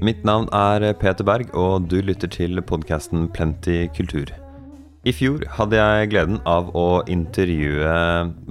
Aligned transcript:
Mitt 0.00 0.22
navn 0.24 0.46
er 0.56 0.94
Peter 0.96 1.26
Berg, 1.28 1.50
og 1.52 1.90
du 1.92 1.98
lytter 2.00 2.30
til 2.32 2.62
podkasten 2.64 3.28
Plenty 3.36 3.82
kultur. 3.92 4.30
I 5.00 5.14
fjor 5.16 5.46
hadde 5.56 5.78
jeg 5.78 6.08
gleden 6.12 6.42
av 6.48 6.66
å 6.76 7.00
intervjue 7.08 7.92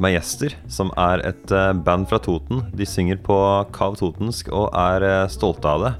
Majester, 0.01 0.55
som 0.65 0.89
er 0.97 1.21
et 1.29 1.51
eh, 1.53 1.73
band 1.85 2.07
fra 2.09 2.17
Toten. 2.25 2.63
De 2.73 2.87
synger 2.89 3.19
på 3.21 3.37
Kav 3.75 3.99
Totensk 3.99 4.49
og 4.49 4.71
er 4.73 5.05
eh, 5.05 5.27
stolte 5.29 5.69
av 5.69 5.85
det. 5.85 5.91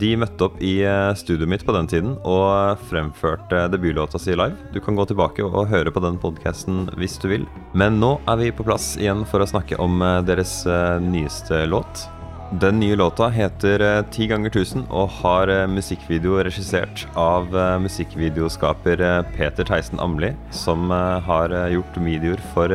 De 0.00 0.10
møtte 0.20 0.44
opp 0.44 0.60
i 0.60 0.74
eh, 0.84 1.14
studioet 1.16 1.52
mitt 1.54 1.64
på 1.64 1.72
den 1.72 1.88
tiden 1.88 2.18
og 2.20 2.84
fremførte 2.90 3.64
debutlåta 3.72 4.20
si 4.20 4.36
live. 4.36 4.60
Du 4.76 4.80
kan 4.84 4.96
gå 4.96 5.08
tilbake 5.08 5.44
og 5.48 5.72
høre 5.72 5.92
på 5.92 6.04
den 6.04 6.20
podkasten 6.20 6.84
hvis 7.00 7.16
du 7.24 7.30
vil. 7.32 7.48
Men 7.72 7.96
nå 8.00 8.18
er 8.28 8.44
vi 8.44 8.52
på 8.52 8.68
plass 8.68 8.92
igjen 9.00 9.24
for 9.28 9.40
å 9.40 9.48
snakke 9.48 9.80
om 9.80 10.04
deres 10.28 10.60
nyeste 11.00 11.64
låt. 11.72 12.08
Den 12.50 12.80
nye 12.80 12.96
låta 12.96 13.28
heter 13.28 13.80
eh, 13.80 14.04
Ti 14.10 14.26
ganger 14.26 14.50
tusen 14.50 14.86
og 14.88 15.10
har 15.18 15.50
eh, 15.52 15.66
musikkvideo 15.68 16.38
regissert 16.46 17.02
av 17.12 17.52
eh, 17.52 17.74
musikkvideoskaper 17.84 19.02
Peter 19.34 19.66
Theisen 19.68 20.00
Amli, 20.00 20.30
som 20.50 20.88
har 20.88 21.52
gjort 21.68 21.98
videoer 22.00 22.40
for 22.54 22.72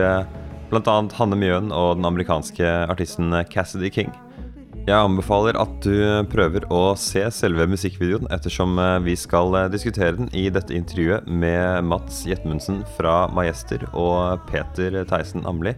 bl.a. 0.69 0.97
Hanne 1.17 1.39
Mjøen 1.41 1.71
og 1.73 1.97
den 1.97 2.05
amerikanske 2.05 2.69
artisten 2.85 3.33
Cassidy 3.49 3.89
King. 3.93 4.13
Jeg 4.85 4.99
anbefaler 4.99 5.57
at 5.57 5.73
du 5.81 6.21
prøver 6.29 6.67
å 6.73 6.93
se 6.99 7.23
selve 7.33 7.65
musikkvideoen, 7.71 8.29
ettersom 8.35 8.77
vi 9.05 9.15
skal 9.17 9.55
diskutere 9.73 10.19
den 10.19 10.29
i 10.37 10.49
dette 10.53 10.75
intervjuet 10.75 11.25
med 11.25 11.87
Mats 11.89 12.25
Jetmundsen 12.29 12.83
fra 12.99 13.23
Majester 13.33 13.87
og 13.93 14.43
Peter 14.51 15.01
Theisen 15.09 15.47
Amli. 15.49 15.73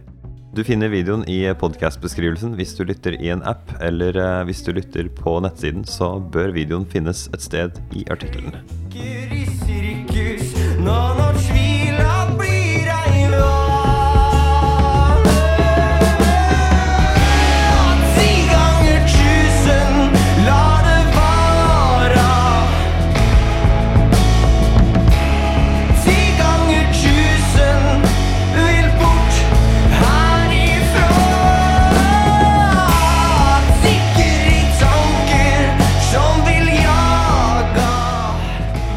Du 0.56 0.62
finner 0.64 0.88
videoen 0.88 1.20
i 1.28 1.42
podkastbeskrivelsen 1.60 2.54
hvis 2.56 2.70
du 2.78 2.86
lytter 2.88 3.12
i 3.20 3.28
en 3.28 3.42
app, 3.44 3.74
eller 3.84 4.16
eh, 4.16 4.44
hvis 4.48 4.64
du 4.64 4.70
lytter 4.72 5.10
på 5.12 5.34
nettsiden, 5.44 5.84
så 5.84 6.14
bør 6.16 6.54
videoen 6.56 6.88
finnes 6.88 7.26
et 7.36 7.44
sted 7.44 7.76
i 7.92 8.06
artikkelen. 8.08 8.56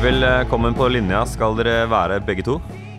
Velkommen 0.10 0.74
på 0.74 0.88
linja 0.90 1.20
skal 1.30 1.54
dere 1.54 1.84
være 1.86 2.16
begge 2.26 2.42
to. 2.48 2.56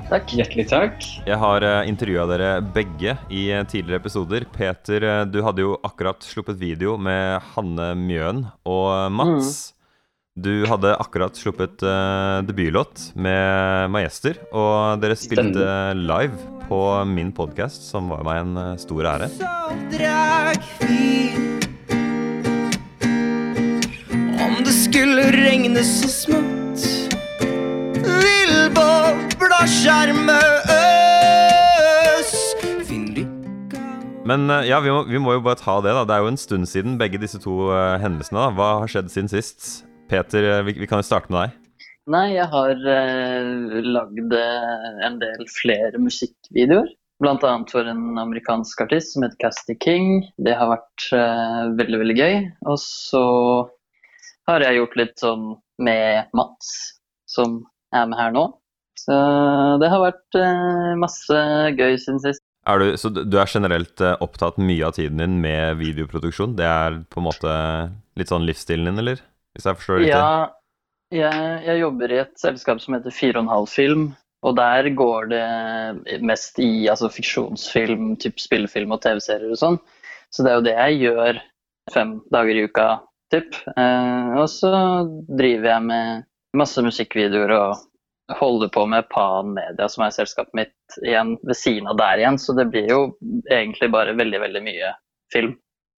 Takk. 0.07 0.31
Hjertelig 0.31 0.69
takk. 0.71 1.03
Jeg 1.27 1.39
har 1.43 1.65
uh, 1.67 1.71
eh, 1.81 1.89
intervjua 1.91 2.23
dere 2.31 2.51
begge 2.63 3.17
i 3.35 3.49
uh, 3.51 3.65
tidligere 3.67 3.99
episoder. 3.99 4.47
Peter, 4.55 5.03
uh, 5.03 5.25
du 5.27 5.41
hadde 5.43 5.65
jo 5.65 5.73
akkurat 5.83 6.23
sluppet 6.23 6.61
video 6.61 6.95
med 6.95 7.43
Hanne 7.57 7.89
Mjøen 7.99 8.45
og 8.63 9.11
Mats. 9.11 9.51
Mm. 9.75 10.45
Du 10.47 10.53
hadde 10.71 10.95
akkurat 11.03 11.35
sluppet 11.35 11.83
debutlåt 12.47 13.09
med 13.19 13.91
Majester, 13.91 14.39
og 14.55 15.03
dere 15.03 15.19
spilte 15.19 15.67
live 15.99 16.39
på 16.69 16.81
min 17.11 17.35
podkast, 17.35 17.91
som 17.91 18.15
var 18.15 18.23
meg 18.29 18.45
en 18.45 18.79
stor 18.79 19.11
ære. 19.17 19.33
Om 24.47 24.63
det 24.63 24.79
skulle 24.91 25.23
regne 25.31 25.83
så 25.87 26.09
smått 26.11 26.83
vil 28.03 28.55
bobla 28.75 29.61
skjerme 29.71 30.39
øs. 30.75 32.33
Men 34.27 34.51
eh, 34.51 34.67
ja, 34.67 34.81
vi 34.83 34.91
må, 34.91 35.05
vi 35.07 35.23
må, 35.23 35.37
jo 35.37 35.45
bare 35.47 35.61
ta 35.63 35.79
det, 35.85 35.95
da. 35.95 36.03
Det 36.09 36.17
er 36.17 36.25
jo 36.25 36.33
en 36.33 36.41
stund 36.43 36.67
siden 36.71 36.99
begge 36.99 37.23
disse 37.23 37.39
to 37.43 37.71
uh, 37.71 38.03
hendelsene. 38.03 38.43
da 38.43 38.51
Hva 38.59 38.69
har 38.83 38.91
skjedd 38.91 39.15
siden 39.15 39.31
sist? 39.31 39.71
Peter, 40.11 40.43
eh, 40.57 40.65
vi, 40.67 40.75
vi 40.83 40.91
kan 40.91 41.05
jo 41.05 41.07
starte 41.07 41.31
med 41.31 41.39
deg. 41.45 41.57
Nei, 42.11 42.27
jeg 42.35 42.51
har 42.51 42.75
uh, 42.75 43.81
lagd 43.95 44.39
en 45.07 45.23
del 45.23 45.51
flere 45.55 46.03
musikkvideoer. 46.03 46.91
Annet 47.21 47.71
for 47.71 47.87
en 47.87 48.19
amerikansk 48.19 48.81
artist 48.89 49.15
som 49.15 49.23
heter 49.27 49.39
Casty 49.43 49.79
King. 49.79 50.25
Det 50.43 50.55
har 50.59 50.73
vært 50.73 51.13
uh, 51.15 51.69
veldig, 51.79 51.99
veldig 52.03 52.23
gøy. 52.25 52.41
Og 52.67 52.81
så 52.83 53.29
har 54.49 54.65
jeg 54.65 54.81
gjort 54.81 54.97
litt 55.01 55.21
sånn 55.21 55.45
med 55.81 56.31
Mats, 56.37 56.71
som 57.29 57.61
er 57.95 58.09
med 58.11 58.19
her 58.21 58.33
nå. 58.35 58.47
Så 59.01 59.17
det 59.81 59.89
har 59.91 60.03
vært 60.03 60.39
eh, 60.39 60.93
masse 61.01 61.43
gøy 61.79 61.97
siden 61.97 62.21
sist. 62.23 62.45
Er 62.69 62.83
du, 62.83 62.93
så 63.01 63.09
du 63.09 63.37
er 63.41 63.49
generelt 63.49 64.03
eh, 64.05 64.17
opptatt 64.21 64.61
mye 64.61 64.85
av 64.87 64.97
tiden 64.99 65.23
din 65.23 65.39
med 65.41 65.79
videoproduksjon? 65.81 66.57
Det 66.59 66.67
er 66.69 66.99
på 67.09 67.23
en 67.23 67.29
måte 67.31 67.53
litt 68.21 68.33
sånn 68.33 68.45
livsstilen 68.49 68.91
din, 68.91 69.01
eller? 69.03 69.23
Hvis 69.57 69.67
jeg 69.67 69.79
forstår 69.79 69.97
det 69.97 70.03
riktig? 70.05 70.19
Ja, 70.19 70.51
jeg, 71.11 71.47
jeg, 71.67 71.79
jobber 71.81 72.13
i 72.13 72.21
et 72.23 72.35
selskap 72.39 72.83
som 72.83 72.97
heter 72.99 73.15
4,5 73.15 73.71
Film. 73.73 74.11
Og 74.47 74.55
der 74.57 74.87
går 74.97 75.27
det 75.29 76.21
mest 76.25 76.57
i 76.65 76.89
altså, 76.89 77.11
fiksjonsfilm, 77.13 78.15
typ 78.21 78.41
spillefilm 78.41 78.95
og 78.97 79.03
TV-serier 79.05 79.53
og 79.53 79.61
sånn. 79.61 79.77
Så 80.33 80.45
det 80.47 80.53
er 80.53 80.57
jo 80.57 80.65
det 80.65 80.77
jeg 80.77 81.01
gjør 81.03 81.41
fem 81.93 82.15
dager 82.33 82.57
i 82.57 82.65
uka, 82.71 82.87
typ. 83.31 83.55
Eh, 83.77 84.39
og 84.39 84.51
så 84.51 84.71
driver 85.29 85.69
jeg 85.75 85.83
med 85.87 86.27
masse 86.57 86.83
musikkvideoer 86.83 87.51
og 87.55 87.77
holder 88.41 88.69
på 88.75 88.87
med 88.87 89.09
Pan 89.11 89.55
Media, 89.57 89.89
som 89.91 90.05
er 90.07 90.15
selskapet 90.15 90.55
mitt, 90.55 90.77
igjen 91.03 91.37
ved 91.47 91.57
siden 91.59 91.89
av 91.91 91.99
der 91.99 92.19
igjen. 92.23 92.39
Så 92.39 92.55
det 92.59 92.69
blir 92.71 92.91
jo 92.91 93.01
egentlig 93.51 93.91
bare 93.95 94.15
veldig, 94.19 94.41
veldig 94.47 94.63
mye 94.67 94.95
film. 95.35 95.57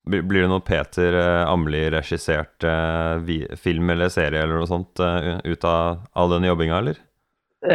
Blir 0.09 0.43
det 0.43 0.50
noe 0.50 0.65
Peter 0.66 1.15
eh, 1.15 1.44
Amli-regissert 1.47 2.65
eh, 2.66 3.56
film 3.60 3.91
eller 3.94 4.10
serie 4.10 4.43
eller 4.43 4.59
noe 4.59 4.66
sånt 4.66 4.99
ut 4.99 5.64
av 5.69 6.03
all 6.19 6.31
den 6.37 6.49
jobbinga, 6.49 6.78
eller? 6.82 6.97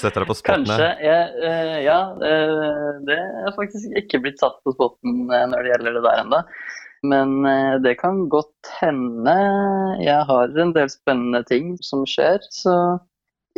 Setter 0.00 0.24
deg 0.24 0.26
på 0.26 0.34
spotten? 0.34 0.66
Kanskje. 0.66 0.88
Jeg, 1.04 1.84
ja, 1.84 2.00
det 3.06 3.18
er 3.20 3.54
faktisk 3.54 3.94
ikke 4.02 4.18
blitt 4.24 4.42
satt 4.42 4.58
på 4.66 4.74
spotten 4.74 5.28
når 5.28 5.62
det 5.62 5.70
gjelder 5.70 6.00
det 6.00 6.04
der 6.08 6.24
ennå. 6.24 6.40
Men 7.02 7.46
eh, 7.46 7.74
det 7.84 7.94
kan 8.00 8.26
godt 8.28 8.72
hende. 8.80 9.34
Jeg 10.02 10.26
har 10.28 10.58
en 10.58 10.74
del 10.74 10.90
spennende 10.90 11.44
ting 11.46 11.76
som 11.84 12.04
skjer. 12.08 12.42
Så 12.50 12.74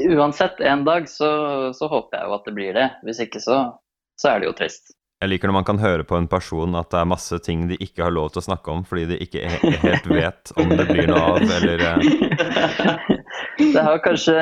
uansett, 0.00 0.60
en 0.60 0.84
dag 0.84 1.08
så, 1.08 1.30
så 1.76 1.88
håper 1.90 2.18
jeg 2.18 2.28
jo 2.28 2.38
at 2.38 2.48
det 2.48 2.56
blir 2.56 2.76
det. 2.76 2.88
Hvis 3.06 3.22
ikke 3.24 3.42
så, 3.42 3.60
så 4.20 4.34
er 4.34 4.40
det 4.40 4.50
jo 4.50 4.56
trist. 4.60 4.94
Jeg 5.20 5.34
liker 5.34 5.50
når 5.50 5.58
man 5.58 5.66
kan 5.68 5.80
høre 5.82 6.04
på 6.08 6.16
en 6.16 6.28
person 6.32 6.76
at 6.80 6.88
det 6.92 6.96
er 6.96 7.08
masse 7.08 7.36
ting 7.44 7.66
de 7.68 7.76
ikke 7.84 8.06
har 8.06 8.12
lov 8.14 8.30
til 8.32 8.40
å 8.40 8.46
snakke 8.46 8.72
om 8.72 8.86
fordi 8.88 9.02
de 9.10 9.18
ikke 9.20 9.50
helt 9.82 10.06
vet 10.08 10.52
om 10.56 10.70
det 10.72 10.86
blir 10.88 11.10
noe 11.10 11.20
av, 11.34 11.44
eller 11.58 11.82
eh. 11.90 13.18
Det 13.74 13.82
har 13.84 14.00
kanskje 14.00 14.32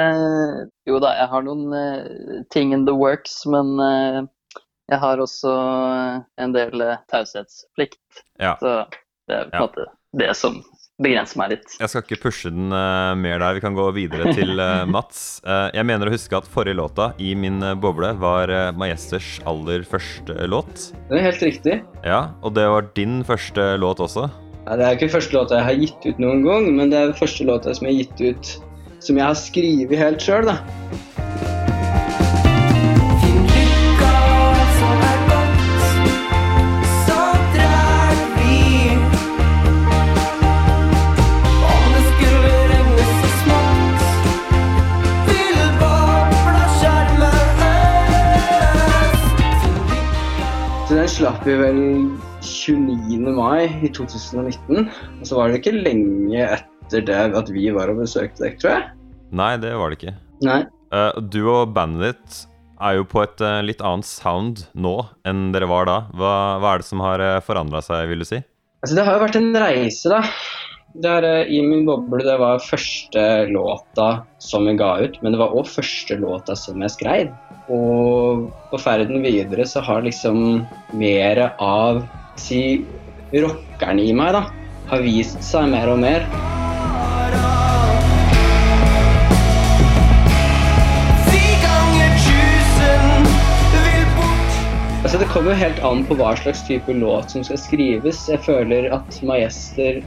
Jo 0.87 1.01
da, 1.03 1.11
jeg 1.19 1.27
har 1.33 1.43
noen 1.43 1.75
uh, 1.75 2.45
ting 2.55 2.71
in 2.77 2.87
the 2.87 2.95
works, 2.95 3.41
men 3.51 3.75
jeg 4.89 5.03
har 5.03 5.21
også 5.21 5.53
en 6.41 6.57
del 6.57 6.83
eh, 6.85 7.05
taushetsplikt. 7.13 8.25
Ja. 8.41 8.57
Så 8.61 8.83
det 9.29 9.37
er 9.37 9.49
på 9.51 9.57
en 9.57 9.57
ja. 9.59 9.65
måte 9.67 9.89
det 10.17 10.33
som 10.39 10.63
begrenser 10.99 11.39
meg 11.39 11.53
litt. 11.53 11.75
Jeg 11.79 11.93
skal 11.93 12.03
ikke 12.03 12.19
pushe 12.25 12.51
den 12.51 12.73
uh, 12.73 13.13
mer 13.15 13.39
der. 13.39 13.59
Vi 13.59 13.63
kan 13.63 13.77
gå 13.77 13.85
videre 13.95 14.33
til 14.39 14.57
uh, 14.59 14.89
Mats. 14.89 15.39
Uh, 15.45 15.69
jeg 15.77 15.87
mener 15.87 16.09
å 16.09 16.15
huske 16.15 16.41
at 16.41 16.49
forrige 16.51 16.79
låta 16.81 17.11
i 17.23 17.35
min 17.39 17.61
boble 17.79 18.15
var 18.19 18.51
Majesters 18.79 19.37
aller 19.47 19.85
første 19.87 20.49
låt. 20.49 20.89
Det 21.11 21.21
er 21.21 21.29
helt 21.29 21.45
riktig. 21.45 21.81
Ja, 22.03 22.33
Og 22.43 22.57
det 22.57 22.67
var 22.73 22.89
din 22.97 23.21
første 23.29 23.75
låt 23.79 24.03
også? 24.03 24.27
Ja, 24.65 24.77
det 24.77 24.87
er 24.87 24.97
ikke 24.97 25.13
første 25.13 25.37
låta 25.37 25.61
jeg 25.61 25.69
har 25.69 25.85
gitt 25.85 26.09
ut 26.09 26.19
noen 26.25 26.43
gang, 26.45 26.73
men 26.81 26.91
det 26.93 26.99
er 26.99 27.15
første 27.17 27.47
låta 27.49 27.77
som 27.77 27.87
jeg 27.89 27.95
har 27.95 28.03
gitt 28.03 28.25
ut 28.33 28.51
som 29.05 29.21
jeg 29.21 29.25
har 29.25 29.39
skrevet 29.39 30.01
helt 30.01 30.25
sjøl, 30.25 30.49
da. 30.51 30.59
Slapp 51.19 51.41
vi 51.43 51.55
vel 51.59 51.79
29. 52.47 53.33
mai 53.35 53.65
i 53.83 53.89
2019. 53.91 54.85
Og 55.19 55.25
så 55.27 55.35
var 55.35 55.51
det 55.51 55.59
ikke 55.59 55.73
lenge 55.75 56.45
etter 56.45 57.03
det 57.09 57.17
at 57.41 57.51
vi 57.51 57.65
var 57.75 57.91
og 57.91 58.05
besøkte 58.05 58.45
deg, 58.45 58.61
tror 58.61 58.77
jeg. 58.77 58.85
Nei, 59.35 59.49
det 59.59 59.73
var 59.81 59.91
det 59.91 59.99
ikke. 59.99 60.15
Nei. 60.47 60.61
Uh, 60.95 61.19
du 61.19 61.41
og 61.51 61.73
bandet 61.75 62.13
ditt 62.13 62.39
er 62.87 63.01
jo 63.01 63.09
på 63.11 63.25
et 63.25 63.43
uh, 63.43 63.59
litt 63.67 63.83
annet 63.83 64.07
sound 64.07 64.63
nå 64.79 64.95
enn 65.27 65.49
dere 65.57 65.67
var 65.67 65.91
da. 65.91 65.99
Hva, 66.15 66.37
hva 66.63 66.77
er 66.77 66.85
det 66.85 66.91
som 66.93 67.03
har 67.03 67.25
uh, 67.25 67.33
eh, 67.33 67.43
forandra 67.49 67.83
seg, 67.83 68.07
vil 68.13 68.23
du 68.23 68.29
si? 68.29 68.39
Altså, 68.85 68.95
det 68.95 69.09
har 69.09 69.19
jo 69.19 69.25
vært 69.25 69.41
en 69.43 69.51
reise, 69.65 70.15
da. 70.15 70.23
Det 71.03 71.17
er, 71.19 71.27
uh, 71.27 71.51
I 71.51 71.65
min 71.67 71.83
boble 71.89 72.23
det 72.23 72.39
var 72.39 72.63
første 72.63 73.27
låta 73.51 74.11
som 74.39 74.71
jeg 74.71 74.79
ga 74.79 74.95
ut, 75.03 75.19
men 75.25 75.35
det 75.35 75.43
var 75.43 75.59
òg 75.59 75.67
første 75.67 76.23
låta 76.23 76.55
som 76.55 76.79
jeg 76.87 76.95
skrev. 76.95 77.35
Og 77.69 78.47
på 78.71 78.79
ferden 78.81 79.21
videre 79.21 79.67
så 79.69 79.83
har 79.85 80.05
liksom 80.05 80.63
mer 80.97 81.41
av 81.61 82.01
si 82.41 82.85
rockeren 83.35 84.01
i 84.01 84.13
meg 84.17 84.33
da, 84.39 84.47
har 84.89 85.05
vist 85.05 85.43
seg 85.45 85.69
mer 85.75 85.93
og 85.93 86.01
mer. 86.01 86.25
Altså 95.09 95.21
Det 95.21 95.29
kommer 95.33 95.53
jo 95.53 95.61
helt 95.61 95.79
an 95.89 96.03
på 96.09 96.17
hva 96.19 96.33
slags 96.41 96.65
type 96.67 96.93
låt 96.93 97.33
som 97.33 97.45
skal 97.45 97.61
skrives. 97.61 98.25
Jeg 98.29 98.41
føler 98.45 98.91
at 98.97 99.21
Majester 99.25 100.03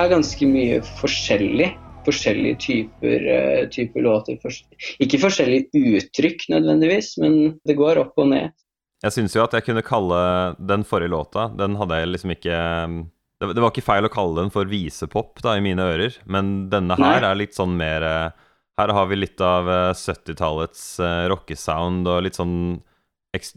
er 0.00 0.10
ganske 0.10 0.48
mye 0.48 0.80
forskjellig. 1.00 1.70
Forskjellige 2.06 2.58
typer, 2.66 3.28
uh, 3.28 3.62
typer 3.72 4.04
låter. 4.04 4.40
Ikke 5.02 5.20
forskjellige 5.22 5.98
uttrykk 5.98 6.48
nødvendigvis, 6.52 7.14
men 7.22 7.38
det 7.68 7.78
går 7.78 8.02
opp 8.02 8.18
og 8.22 8.32
ned. 8.34 8.52
Jeg 9.02 9.16
syns 9.16 9.34
jo 9.34 9.42
at 9.42 9.54
jeg 9.56 9.66
kunne 9.66 9.82
kalle 9.82 10.20
den 10.62 10.84
forrige 10.86 11.10
låta 11.10 11.48
Den 11.58 11.74
hadde 11.80 11.98
jeg 11.98 12.12
liksom 12.12 12.34
ikke 12.36 12.58
Det, 13.42 13.58
var 13.58 13.72
ikke 13.72 13.84
feil 13.84 14.06
å 14.06 14.12
kalle 14.12 14.44
den 14.44 14.52
for 14.54 14.70
visepop 14.70 15.42
da, 15.42 15.56
i 15.58 15.64
mine 15.64 15.82
ører, 15.94 16.20
men 16.30 16.68
denne 16.70 16.94
her 17.00 17.18
Nei. 17.18 17.30
er 17.32 17.40
litt 17.40 17.58
sånn 17.58 17.74
mer 17.78 18.06
Her 18.78 18.94
har 18.94 19.10
vi 19.10 19.18
litt 19.18 19.42
av 19.42 19.66
70-tallets 19.98 20.84
uh, 21.02 21.08
eh, 21.08 21.26
rockesound 21.32 22.06
og 22.08 22.22
litt 22.24 22.38
sånn, 22.38 22.54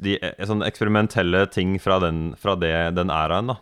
de, 0.03 0.18
eh, 0.18 0.41
sånn 0.50 0.65
eksperimentelle 0.65 1.45
ting 1.53 1.77
fra 1.80 2.01
den, 2.03 2.33
fra 2.41 2.57
det, 2.59 2.74
den 2.98 3.13
æraen, 3.13 3.53
da. 3.53 3.56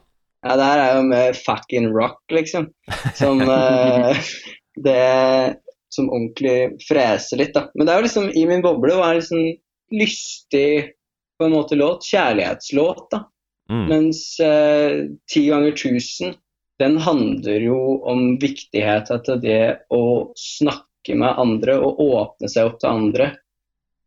Ja, 0.44 0.56
det 0.60 0.66
her 0.72 0.82
er 0.82 0.98
jo 0.98 1.04
med 1.12 1.38
fucking 1.46 1.92
rock, 1.94 2.18
liksom. 2.34 2.68
Som 3.16 3.46
uh, 3.46 4.18
det 4.76 5.56
Som 5.94 6.10
ordentlig 6.10 6.82
freser 6.88 7.38
litt, 7.38 7.54
da. 7.54 7.68
Men 7.78 7.86
det 7.86 7.94
er 7.94 8.00
jo 8.00 8.06
liksom 8.08 8.30
i 8.34 8.46
min 8.50 8.64
boble 8.66 8.96
var 8.98 9.14
det 9.14 9.20
liksom 9.20 9.44
lystig 9.94 10.96
på 11.38 11.46
en 11.46 11.54
måte 11.54 11.78
låt. 11.78 12.08
Kjærlighetslåt, 12.10 13.04
da. 13.12 13.20
Mm. 13.70 13.84
Mens 13.92 14.24
uh, 14.42 15.06
Ti 15.30 15.44
ganger 15.52 15.78
tusen, 15.78 16.34
den 16.82 16.98
handler 16.98 17.62
jo 17.62 17.78
om 18.10 18.40
viktigheten 18.42 19.22
til 19.28 19.38
det 19.44 19.62
å 19.94 20.34
snakke 20.34 21.14
med 21.22 21.38
andre 21.46 21.78
og 21.78 22.02
åpne 22.02 22.50
seg 22.50 22.72
opp 22.72 22.82
til 22.82 22.90
andre. 22.90 23.30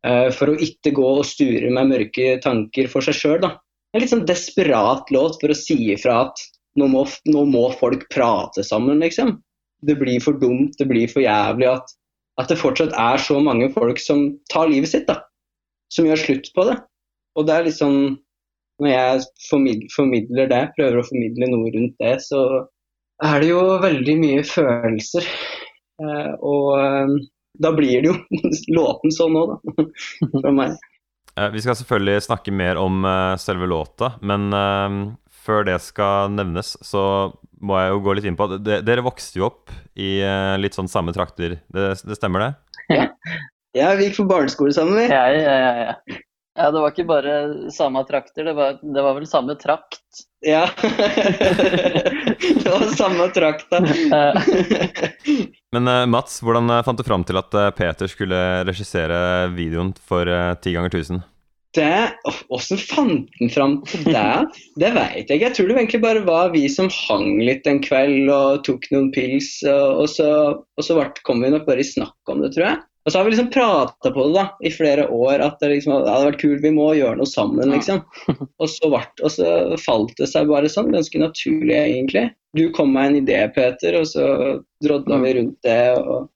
Uh, 0.03 0.35
for 0.35 0.51
å 0.51 0.59
ikke 0.59 0.91
gå 0.99 1.07
og 1.21 1.29
sture 1.31 1.71
med 1.71 1.95
mørke 1.95 2.35
tanker 2.43 2.91
for 2.91 3.07
seg 3.07 3.15
sjøl, 3.21 3.39
da 3.47 3.55
en 3.97 4.03
litt 4.03 4.13
sånn 4.13 4.27
desperat 4.29 5.11
låt 5.15 5.39
for 5.41 5.53
å 5.53 5.57
si 5.57 5.77
ifra 5.95 6.21
at 6.27 6.43
nå 6.77 6.89
må, 6.93 7.07
nå 7.33 7.45
må, 7.49 7.65
folk 7.81 8.05
prate 8.13 8.65
sammen, 8.67 9.01
liksom. 9.01 9.39
Det 9.87 9.97
blir 10.01 10.21
for 10.25 10.39
dumt, 10.41 10.77
det 10.81 10.89
blir 10.91 11.09
for 11.11 11.25
jævlig 11.25 11.69
at, 11.71 11.97
at, 12.41 12.51
det 12.51 12.59
fortsatt 12.61 12.95
er 12.99 13.23
så 13.23 13.39
mange 13.43 13.71
folk 13.75 14.01
som 14.03 14.29
tar 14.53 14.71
livet 14.73 14.93
sitt, 14.93 15.07
da. 15.09 15.23
Som 15.93 16.09
gjør 16.09 16.23
slutt 16.23 16.51
på 16.57 16.67
det. 16.69 16.79
Og 17.37 17.47
det 17.47 17.55
er 17.55 17.69
litt 17.69 17.79
sånn 17.79 18.17
Når 18.83 18.91
jeg 18.91 19.27
formidler, 19.49 20.49
det, 20.51 20.63
prøver 20.77 20.99
å 21.01 21.07
formidle 21.07 21.47
noe 21.49 21.71
rundt 21.73 21.95
det, 22.03 22.17
så 22.27 22.41
er 23.25 23.41
det 23.41 23.49
jo 23.49 23.61
veldig 23.81 24.17
mye 24.21 24.43
følelser. 24.45 25.29
Eh, 26.03 26.33
og 26.45 26.75
eh, 26.77 27.15
da 27.63 27.73
blir 27.73 28.03
det 28.05 28.11
jo 28.11 28.17
låten 28.79 29.15
sånn 29.15 29.39
òg, 29.41 29.55
da. 29.55 29.89
Fra 30.43 30.55
meg. 30.61 30.77
Eh, 31.37 31.51
vi 31.53 31.61
skal 31.61 31.77
selvfølgelig 31.77 32.23
snakke 32.25 32.53
mer 32.57 32.79
om 32.81 33.03
selve 33.37 33.67
låta, 33.69 34.15
men 34.25 34.47
før 35.29 35.67
det 35.69 35.75
skal 35.85 36.31
nevnes, 36.33 36.71
så 36.81 37.03
må 37.61 37.79
jeg 37.81 37.93
jo 37.95 38.03
gå 38.05 38.15
litt 38.17 38.27
inn 38.29 38.37
på 38.39 38.49
De, 38.59 38.81
dere 38.85 39.05
vokste 39.07 39.41
jo 39.41 39.49
opp 39.49 39.73
i 39.97 40.21
litt 40.61 40.77
sånn 40.77 40.91
samme 40.93 41.15
trakter. 41.17 41.59
Det, 41.73 41.89
det 42.05 42.19
stemmer, 42.19 42.45
det? 42.45 42.53
Ja. 42.97 43.07
ja, 43.75 43.95
vi 43.99 44.09
gikk 44.09 44.21
på 44.21 44.31
barneskole 44.31 44.75
sammen, 44.77 44.99
vi. 45.01 45.09
Ja, 45.11 45.25
ja, 45.33 45.57
ja, 45.59 45.73
ja. 45.89 46.21
Ja, 46.57 46.71
det 46.71 46.81
var 46.81 46.93
ikke 46.93 47.05
bare 47.05 47.33
samme 47.71 48.01
trakter, 48.09 48.47
det 48.49 48.55
var, 48.57 48.79
det 48.81 49.03
var 49.05 49.17
vel 49.19 49.27
samme 49.29 49.59
trakt? 49.61 50.23
Ja. 50.41 50.63
det 50.81 52.65
var 52.65 52.87
samme 52.97 53.27
trakta. 53.29 53.83
Men 55.77 55.89
uh, 55.89 56.07
Mats, 56.09 56.41
hvordan 56.41 56.73
uh, 56.73 56.81
fant 56.87 56.97
du 56.97 57.05
fram 57.05 57.27
til 57.29 57.37
at 57.37 57.53
uh, 57.53 57.69
Peter 57.77 58.09
skulle 58.09 58.41
regissere 58.65 59.19
videoen 59.53 59.93
for 60.01 60.25
Ti 60.65 60.73
ganger 60.73 60.97
1000? 60.97 61.21
Åssen 62.55 62.81
fant 62.81 63.39
han 63.41 63.53
fram 63.53 63.77
til 63.89 64.07
det? 64.09 64.27
Det 64.81 64.91
veit 64.97 65.29
jeg 65.29 65.39
ikke. 65.39 65.45
Jeg 65.45 65.57
tror 65.57 65.69
det 65.69 65.79
egentlig 65.79 66.03
bare 66.05 66.25
var 66.27 66.53
vi 66.55 66.65
som 66.73 66.91
hang 66.93 67.41
litt 67.45 67.67
en 67.69 67.83
kveld 67.85 68.31
og 68.33 68.65
tok 68.67 68.89
noen 68.95 69.13
pils, 69.15 69.59
og, 69.69 70.05
og 70.05 70.11
så, 70.13 70.29
og 70.57 70.87
så 70.87 71.01
kom 71.27 71.45
vi 71.45 71.53
nok 71.53 71.67
bare 71.69 71.85
i 71.85 71.89
snakk 71.89 72.33
om 72.33 72.45
det, 72.45 72.55
tror 72.57 72.71
jeg. 72.71 72.85
Og 73.07 73.13
så 73.13 73.19
har 73.19 73.25
vi 73.25 73.31
liksom 73.31 73.51
prata 73.55 74.11
på 74.11 74.23
det 74.27 74.35
da, 74.35 74.45
i 74.67 74.71
flere 74.75 75.05
år, 75.15 75.39
at 75.39 75.61
det 75.63 75.69
liksom 75.71 75.93
det 75.95 76.11
hadde 76.11 76.27
vært 76.27 76.41
kult, 76.41 76.63
vi 76.65 76.73
må 76.75 76.89
gjøre 76.99 77.21
noe 77.21 77.31
sammen, 77.31 77.71
liksom. 77.71 78.01
Og 78.35 78.71
så, 78.73 78.89
vart, 78.91 79.23
og 79.23 79.31
så 79.31 79.79
falt 79.79 80.17
det 80.19 80.27
seg 80.33 80.51
bare 80.51 80.71
sånn, 80.73 80.91
ganske 80.91 81.21
naturlig 81.23 81.77
egentlig. 81.77 82.25
Du 82.59 82.65
kom 82.75 82.91
med 82.97 83.13
en 83.13 83.21
idé, 83.21 83.39
Peter, 83.55 84.01
og 84.01 84.09
så 84.11 84.27
drodla 84.83 85.21
vi 85.23 85.37
rundt 85.39 85.61
det. 85.63 85.79
og... 86.03 86.33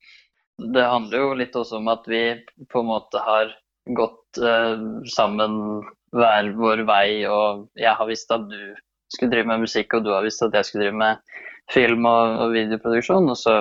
Det 0.61 0.87
handler 0.87 1.25
jo 1.25 1.35
litt 1.41 1.59
også 1.59 1.81
om 1.81 1.91
at 1.91 2.07
vi 2.07 2.23
på 2.71 2.85
en 2.85 2.91
måte 2.93 3.25
har 3.25 3.51
gått 3.97 4.41
uh, 4.43 5.01
sammen 5.11 5.83
hver 6.17 6.51
vår 6.59 6.85
vei, 6.89 7.27
og 7.31 7.69
jeg 7.79 7.95
har 7.97 8.09
visst 8.09 8.33
at 8.35 8.49
du 8.51 8.75
skulle 9.11 9.33
drive 9.33 9.51
med 9.51 9.65
musikk, 9.67 9.95
og 9.95 10.07
du 10.07 10.13
har 10.15 10.27
visst 10.27 10.43
at 10.47 10.55
jeg 10.55 10.67
skulle 10.67 10.89
drive 10.89 10.99
med 11.01 11.39
film 11.71 12.07
og, 12.09 12.41
og 12.45 12.57
videoproduksjon, 12.57 13.31
og 13.31 13.39
så 13.39 13.55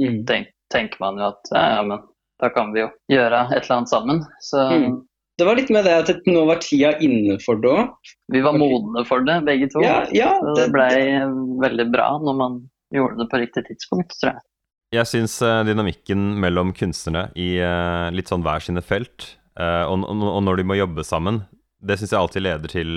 mm. 0.00 0.24
tenk, 0.28 0.50
tenker 0.72 1.02
man 1.02 1.20
jo 1.20 1.28
at 1.28 1.52
ja, 1.52 1.66
ja, 1.76 1.84
men 1.86 2.02
da 2.40 2.48
kan 2.54 2.72
vi 2.72 2.84
jo 2.84 2.88
gjøre 3.12 3.46
et 3.50 3.62
eller 3.62 3.76
annet 3.78 3.92
sammen. 3.92 4.22
Så 4.44 4.64
mm. 4.70 4.98
Det 5.40 5.46
var 5.48 5.56
litt 5.56 5.70
med 5.72 5.86
det 5.88 5.94
at 5.96 6.26
nå 6.28 6.42
var 6.44 6.58
tida 6.60 6.90
inne 7.00 7.38
for 7.40 7.56
det 7.62 7.70
òg. 7.72 8.10
Vi 8.32 8.42
var 8.44 8.58
modne 8.60 9.06
for 9.08 9.24
det, 9.24 9.38
begge 9.46 9.70
to. 9.72 9.80
Ja, 9.80 10.02
ja, 10.12 10.34
det, 10.44 10.56
det 10.58 10.66
blei 10.74 10.98
veldig 11.62 11.86
bra 11.94 12.10
når 12.20 12.36
man 12.36 12.58
gjorde 12.92 13.22
det 13.22 13.28
på 13.30 13.40
riktig 13.40 13.64
tidspunkt, 13.70 14.12
tror 14.20 14.34
jeg. 14.34 14.44
Jeg 14.98 15.06
syns 15.06 15.38
uh, 15.40 15.62
dynamikken 15.64 16.34
mellom 16.42 16.74
kunstnere 16.76 17.30
i 17.38 17.54
uh, 17.62 18.10
litt 18.12 18.28
sånn 18.28 18.44
hver 18.44 18.60
sine 18.66 18.82
felt, 18.84 19.30
og, 19.58 20.04
og, 20.06 20.22
og, 20.28 20.42
når 20.46 20.60
de 20.60 20.68
må 20.68 20.76
jobbe 20.78 21.04
sammen, 21.06 21.42
det 21.80 21.98
syns 21.98 22.14
jeg 22.14 22.20
alltid 22.20 22.44
leder 22.44 22.72
til 22.72 22.92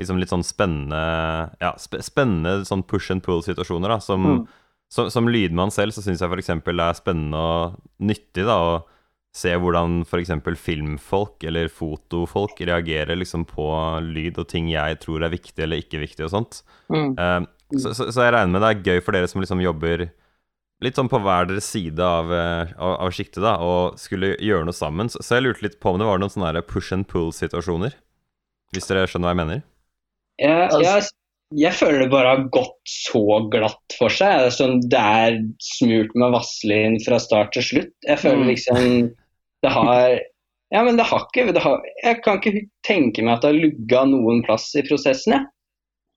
liksom 0.00 0.20
litt 0.20 0.32
sånn 0.32 0.46
spennende 0.46 1.00
Ja, 1.60 1.74
sp 1.76 2.00
spennende 2.02 2.64
sånn 2.64 2.86
push 2.88 3.12
and 3.12 3.24
pull-situasjoner, 3.26 3.92
da, 3.92 4.00
som 4.04 4.26
mm 4.26 4.40
som, 4.90 5.10
som 5.10 5.28
lydmann 5.30 5.70
selv 5.70 5.94
så 5.94 6.02
syns 6.02 6.22
jeg 6.22 6.32
f.eks. 6.32 6.50
det 6.66 6.82
er 6.82 6.98
spennende 6.98 7.40
og 7.40 7.76
nyttig 8.02 8.46
da, 8.46 8.56
å 8.58 8.72
se 9.36 9.52
hvordan 9.54 10.00
f.eks. 10.02 10.32
filmfolk 10.58 11.46
eller 11.46 11.70
fotofolk 11.70 12.58
reagerer 12.66 13.18
liksom 13.18 13.46
på 13.46 13.68
lyd 14.02 14.40
og 14.42 14.48
ting 14.50 14.72
jeg 14.72 14.98
tror 15.04 15.22
er 15.22 15.34
viktig 15.34 15.62
eller 15.62 15.84
ikke 15.84 16.02
viktig 16.02 16.26
og 16.26 16.32
sånt. 16.34 16.62
Mm. 16.90 17.14
Uh, 17.14 17.46
så, 17.78 17.92
så, 17.94 18.08
så, 18.08 18.24
jeg 18.26 18.34
regner 18.34 18.56
med 18.56 18.64
det 18.64 18.72
er 18.72 18.82
gøy 18.90 19.04
for 19.06 19.14
dere 19.14 19.30
som 19.30 19.42
liksom 19.42 19.62
jobber 19.62 20.08
litt 20.84 20.98
sånn 20.98 21.10
på 21.12 21.20
hver 21.22 21.48
deres 21.50 21.68
side 21.68 22.00
av, 22.00 22.32
eh, 22.32 22.72
av, 22.78 22.94
av 23.06 23.14
sjiktet, 23.14 23.42
da, 23.44 23.56
og 23.60 23.98
skulle 24.00 24.34
gjøre 24.40 24.68
noe 24.68 24.76
sammen. 24.76 25.10
Så, 25.12 25.22
så, 25.24 25.36
jeg 25.36 25.46
lurte 25.46 25.66
litt 25.66 25.80
på 25.82 25.92
om 25.92 26.00
det 26.00 26.08
var 26.08 26.22
noen 26.22 26.32
sånne 26.32 26.64
push 26.68 26.94
and 26.96 27.08
pull-situasjoner. 27.10 27.96
Hvis 28.74 28.88
dere 28.88 29.08
skjønner 29.10 29.30
hva 29.30 29.34
jeg 29.34 29.40
mener? 29.42 29.64
Jeg, 30.40 30.82
jeg, 30.84 31.08
jeg 31.58 31.76
føler 31.76 32.04
det 32.04 32.12
bare 32.12 32.34
har 32.36 32.44
gått 32.54 32.78
så 32.88 33.24
glatt 33.52 33.96
for 33.98 34.14
seg. 34.14 34.48
Sånn, 34.54 34.78
det 34.92 35.00
er 35.00 35.40
smurt 35.74 36.14
med 36.18 36.36
vaselin 36.36 37.00
fra 37.04 37.18
start 37.20 37.52
til 37.56 37.66
slutt. 37.66 37.94
Jeg 38.06 38.22
føler 38.22 38.44
mm. 38.44 38.50
liksom 38.52 38.84
det 39.60 39.72
har 39.74 40.20
Ja, 40.70 40.84
men 40.86 40.96
det 40.96 41.08
har 41.10 41.26
ikke 41.26 41.50
det 41.52 41.62
har, 41.64 41.82
Jeg 42.04 42.20
kan 42.24 42.38
ikke 42.38 42.66
tenke 42.86 43.24
meg 43.26 43.36
at 43.36 43.42
det 43.42 43.50
har 43.50 43.64
lugga 43.64 44.04
noen 44.08 44.44
plass 44.46 44.70
i 44.78 44.84
prosessen, 44.86 45.34
jeg. 45.34 45.48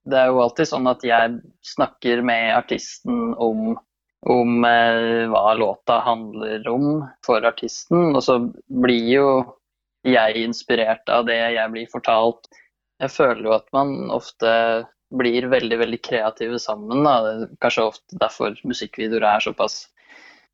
Det 0.04 0.20
er 0.20 0.30
jo 0.30 0.42
alltid 0.44 0.68
sånn 0.68 0.86
at 0.86 1.04
jeg 1.04 1.38
snakker 1.74 2.20
med 2.28 2.52
artisten 2.54 3.32
om, 3.40 3.74
om 4.30 4.64
eh, 4.64 5.26
hva 5.28 5.52
låta 5.58 6.00
handler 6.04 6.64
om 6.70 7.04
for 7.26 7.44
artisten, 7.44 8.14
og 8.14 8.22
så 8.24 8.38
blir 8.68 9.08
jo 9.12 9.28
jeg 10.04 10.44
inspirert 10.44 11.08
av 11.12 11.26
det 11.28 11.36
jeg 11.36 11.72
blir 11.72 11.88
fortalt. 11.92 12.48
Jeg 13.00 13.12
føler 13.12 13.48
jo 13.48 13.54
at 13.56 13.66
man 13.76 14.10
ofte 14.14 14.50
blir 15.14 15.48
veldig 15.50 15.78
veldig 15.80 16.00
kreative 16.04 16.58
sammen. 16.62 17.04
Da. 17.06 17.48
Kanskje 17.62 17.88
ofte 17.90 18.20
derfor 18.20 18.56
musikkvideoer 18.68 19.26
er 19.28 19.44
såpass 19.44 19.84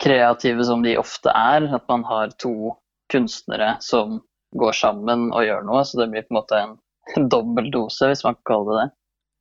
kreative 0.03 0.65
som 0.67 0.85
de 0.87 0.97
ofte 1.01 1.33
er. 1.35 1.67
At 1.75 1.87
man 1.91 2.05
har 2.09 2.35
to 2.43 2.77
kunstnere 3.13 3.77
som 3.85 4.21
går 4.59 4.77
sammen 4.77 5.29
og 5.31 5.45
gjør 5.47 5.67
noe. 5.67 5.85
Så 5.87 6.01
det 6.01 6.11
blir 6.13 6.27
på 6.27 6.35
en 6.35 6.41
måte 6.41 6.63
en, 6.63 6.79
dobbel 7.33 7.71
dose, 7.75 8.11
hvis 8.11 8.25
man 8.27 8.39
kan 8.39 8.55
kalle 8.55 8.71
det 8.71 8.81
det. 8.81 8.89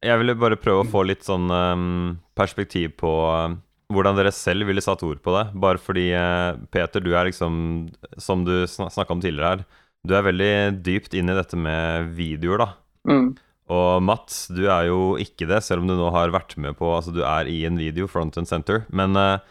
Jeg 0.10 0.22
ville 0.22 0.38
bare 0.40 0.56
prøve 0.60 0.86
å 0.86 0.88
få 0.88 1.04
litt 1.10 1.26
sånn 1.28 1.50
um, 1.52 2.20
perspektiv 2.40 2.94
på 3.02 3.10
um, 3.36 3.58
hvordan 3.94 4.18
dere 4.18 4.32
selv 4.36 4.70
ville 4.70 4.84
satt 4.86 5.04
ord 5.06 5.22
på 5.26 5.34
det. 5.36 5.46
Bare 5.60 5.82
fordi, 5.82 6.10
uh, 6.14 6.58
Peter, 6.74 7.04
du 7.04 7.12
er 7.16 7.30
liksom, 7.30 7.90
som 8.22 8.46
du 8.46 8.62
sn 8.70 8.90
snakka 8.94 9.16
om 9.16 9.24
tidligere 9.24 9.58
her, 9.58 9.86
du 10.08 10.16
er 10.16 10.26
veldig 10.30 10.54
dypt 10.86 11.16
inn 11.18 11.32
i 11.32 11.36
dette 11.36 11.60
med 11.60 12.12
videoer, 12.16 12.62
da. 12.64 12.70
Mm. 13.10 13.30
Og 13.70 14.02
Mats, 14.02 14.48
du 14.54 14.64
er 14.72 14.88
jo 14.90 15.16
ikke 15.22 15.48
det, 15.50 15.62
selv 15.66 15.84
om 15.84 15.90
du 15.90 15.96
nå 15.98 16.10
har 16.14 16.34
vært 16.34 16.56
med 16.58 16.78
på 16.80 16.90
Altså, 16.96 17.14
du 17.14 17.22
er 17.22 17.50
i 17.50 17.62
en 17.68 17.78
video, 17.78 18.08
front 18.10 18.38
and 18.40 18.50
center. 18.50 18.86
Men 18.90 19.18
uh, 19.18 19.42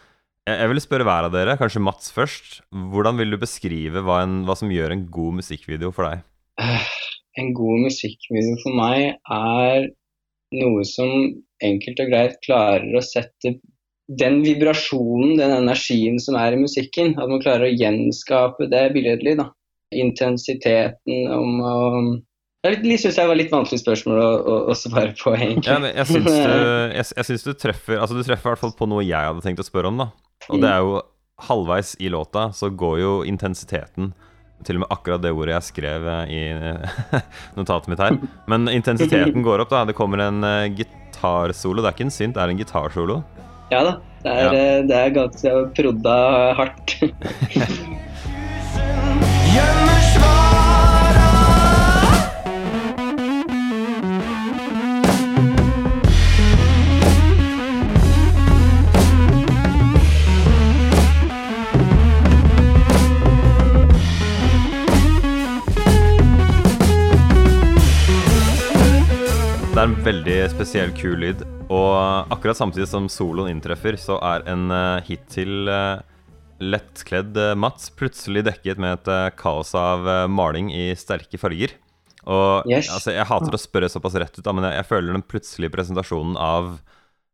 jeg 0.49 0.71
vil 0.71 0.83
spørre 0.83 1.07
hver 1.07 1.27
av 1.27 1.35
dere, 1.35 1.57
kanskje 1.59 1.83
Mats 1.83 2.11
først. 2.15 2.59
Hvordan 2.71 3.19
vil 3.19 3.35
du 3.35 3.39
beskrive 3.41 4.03
hva, 4.05 4.23
en, 4.25 4.41
hva 4.47 4.57
som 4.59 4.71
gjør 4.73 4.95
en 4.95 5.05
god 5.13 5.39
musikkvideo 5.43 5.93
for 5.95 6.09
deg? 6.09 6.25
En 7.39 7.53
god 7.55 7.85
musikkvideo 7.85 8.57
for 8.63 8.75
meg 8.75 9.19
er 9.31 9.85
noe 10.59 10.81
som 10.87 11.11
enkelt 11.63 12.01
og 12.03 12.09
greit 12.09 12.39
klarer 12.43 12.97
å 12.97 13.03
sette 13.05 13.53
den 14.09 14.39
vibrasjonen, 14.41 15.37
den 15.37 15.53
energien 15.53 16.17
som 16.21 16.37
er 16.39 16.55
i 16.55 16.61
musikken, 16.61 17.13
at 17.19 17.29
man 17.29 17.41
klarer 17.43 17.67
å 17.67 17.75
gjenskape 17.75 18.69
det 18.71 18.87
billedlig. 18.95 19.37
da. 19.41 19.51
Intensiteten 19.93 21.29
om 21.33 21.61
å 21.65 21.75
det 22.59 22.97
syns 22.99 23.15
jeg 23.15 23.29
var 23.29 23.37
litt 23.39 23.53
vanskelig 23.53 23.79
spørsmål 23.79 24.17
å, 24.19 24.31
å, 24.35 24.55
å 24.67 24.73
svare 24.75 25.13
på, 25.15 25.31
egentlig. 25.31 25.71
Ja, 25.71 25.91
jeg 26.01 26.09
syns 26.09 26.25
du, 26.51 26.65
jeg, 26.91 27.05
jeg 27.15 27.27
syns 27.29 27.45
du 27.45 27.53
treffer 27.55 28.01
Altså, 28.01 28.17
du 28.17 28.25
treffer 28.27 28.49
i 28.49 28.51
hvert 28.51 28.63
fall 28.65 28.75
på 28.75 28.87
noe 28.91 29.05
jeg 29.05 29.29
hadde 29.29 29.43
tenkt 29.45 29.63
å 29.63 29.67
spørre 29.67 29.87
om, 29.87 30.01
da. 30.01 30.09
Og 30.49 30.59
det 30.59 30.67
er 30.67 30.83
jo 30.83 30.97
halvveis 31.47 31.93
i 32.03 32.11
låta 32.11 32.49
så 32.51 32.67
går 32.75 32.97
jo 32.99 33.13
intensiteten 33.27 34.11
til 34.67 34.75
og 34.75 34.83
med 34.83 34.91
akkurat 34.91 35.23
det 35.23 35.31
ordet 35.31 35.53
jeg 35.53 35.67
skrev 35.69 36.07
eh, 36.11 36.33
i 36.35 36.41
notatet 37.57 37.87
mitt 37.93 38.03
her. 38.03 38.17
Men 38.51 38.67
intensiteten 38.73 39.43
går 39.47 39.63
opp, 39.63 39.71
da. 39.71 39.85
Det 39.87 39.95
kommer 39.95 40.25
en 40.25 40.43
uh, 40.43 40.67
gitarsolo. 40.67 41.79
Det 41.79 41.87
er 41.87 41.95
ikke 41.95 42.09
en 42.09 42.17
synt, 42.17 42.35
det 42.35 42.43
er 42.43 42.51
en 42.51 42.59
gitarsolo. 42.59 43.21
Ja 43.69 43.83
da. 43.85 43.97
Det 44.19 44.31
er, 44.31 44.39
ja. 44.43 44.49
uh, 44.51 44.87
det 44.89 44.97
er 44.99 45.13
ganske 45.15 45.53
prodda 45.77 46.17
hardt. 46.59 46.97
Det 69.79 69.85
er 69.85 69.91
en 69.93 70.01
veldig 70.03 70.33
spesiell, 70.51 70.89
kul 70.91 71.21
lyd. 71.23 71.43
Og 71.71 72.33
akkurat 72.35 72.57
samtidig 72.59 72.89
som 72.91 73.05
soloen 73.07 73.47
inntreffer, 73.53 73.95
så 73.95 74.17
er 74.27 74.43
en 74.51 74.65
uh, 74.75 74.97
hittil 75.07 75.71
uh, 75.71 76.01
lettkledd 76.59 77.39
uh, 77.39 77.53
Mats 77.55 77.87
plutselig 77.95 78.43
dekket 78.49 78.81
med 78.83 78.97
et 78.97 79.39
kaos 79.39 79.71
av 79.79 80.03
maling 80.27 80.67
i 80.75 80.89
sterke 80.99 81.39
farger. 81.39 81.77
Og 82.25 82.67
yes. 82.67 82.91
altså, 82.91 83.15
Jeg 83.15 83.29
hater 83.31 83.55
å 83.55 83.61
spørre 83.63 83.91
såpass 83.95 84.19
rett 84.19 84.35
ut, 84.35 84.43
da, 84.43 84.51
men 84.51 84.67
jeg, 84.67 84.81
jeg, 84.81 84.89
føler 84.91 85.15
den 85.15 85.27
plutselige 85.31 85.75
presentasjonen 85.77 86.35
av 86.35 86.73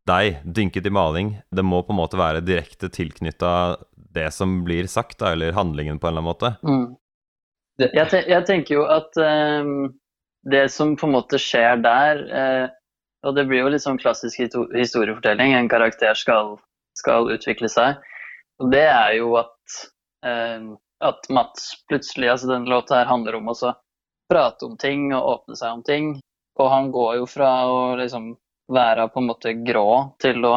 deg 0.06 0.38
dynket 0.46 0.86
i 0.86 0.94
maling 0.94 1.36
Det 1.50 1.66
må 1.66 1.82
på 1.82 1.98
en 1.98 2.02
måte 2.04 2.22
være 2.22 2.46
direkte 2.46 2.94
tilknytta 2.94 3.56
det 4.14 4.30
som 4.38 4.60
blir 4.70 4.86
sagt, 4.86 5.18
da, 5.18 5.34
eller 5.34 5.58
handlingen 5.58 5.98
på 5.98 6.12
en 6.12 6.14
eller 6.14 6.22
annen 6.22 6.30
måte. 6.30 6.56
Mm. 6.62 6.90
Jeg, 7.90 8.10
te 8.14 8.28
jeg, 8.30 8.46
tenker 8.54 8.84
jo 8.84 8.90
at 9.02 9.18
um 9.18 9.88
det 10.46 10.70
som 10.70 10.96
på 10.96 11.08
en 11.08 11.16
måte 11.16 11.40
skjer 11.42 11.82
der 11.82 12.22
eh, 12.30 12.66
Og 13.26 13.34
det 13.36 13.48
blir 13.50 13.64
jo 13.64 13.72
litt 13.74 13.82
sånn 13.82 13.98
klassisk 13.98 14.38
historiefortelling. 14.38 15.56
En 15.58 15.70
karakter 15.70 16.14
skal, 16.14 16.60
skal 16.94 17.32
utvikle 17.34 17.70
seg. 17.72 17.98
Og 18.62 18.70
det 18.70 18.86
er 18.86 19.16
jo 19.18 19.32
at, 19.40 19.80
eh, 20.30 20.68
at 21.02 21.26
Mats 21.34 21.72
plutselig 21.90 22.30
altså 22.36 22.52
Denne 22.52 22.70
låta 22.70 23.02
her 23.02 23.10
handler 23.10 23.40
om 23.40 23.50
å 23.50 23.58
prate 24.30 24.70
om 24.70 24.78
ting 24.78 25.10
og 25.14 25.32
åpne 25.32 25.58
seg 25.58 25.80
om 25.80 25.84
ting. 25.86 26.14
Og 26.62 26.70
han 26.72 26.92
går 26.94 27.18
jo 27.20 27.26
fra 27.30 27.52
å 27.66 27.80
liksom 27.98 28.36
være 28.72 29.10
på 29.14 29.22
en 29.22 29.30
måte 29.30 29.54
grå 29.66 29.90
til 30.22 30.46
å 30.46 30.56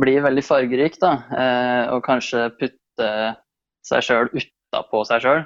bli 0.00 0.18
veldig 0.22 0.42
fargerik, 0.44 0.98
da. 1.02 1.12
Eh, 1.36 1.84
og 1.94 2.04
kanskje 2.06 2.48
putte 2.60 3.08
seg 3.86 4.04
sjøl 4.06 4.28
utapå 4.32 5.04
seg 5.08 5.24
sjøl. 5.24 5.42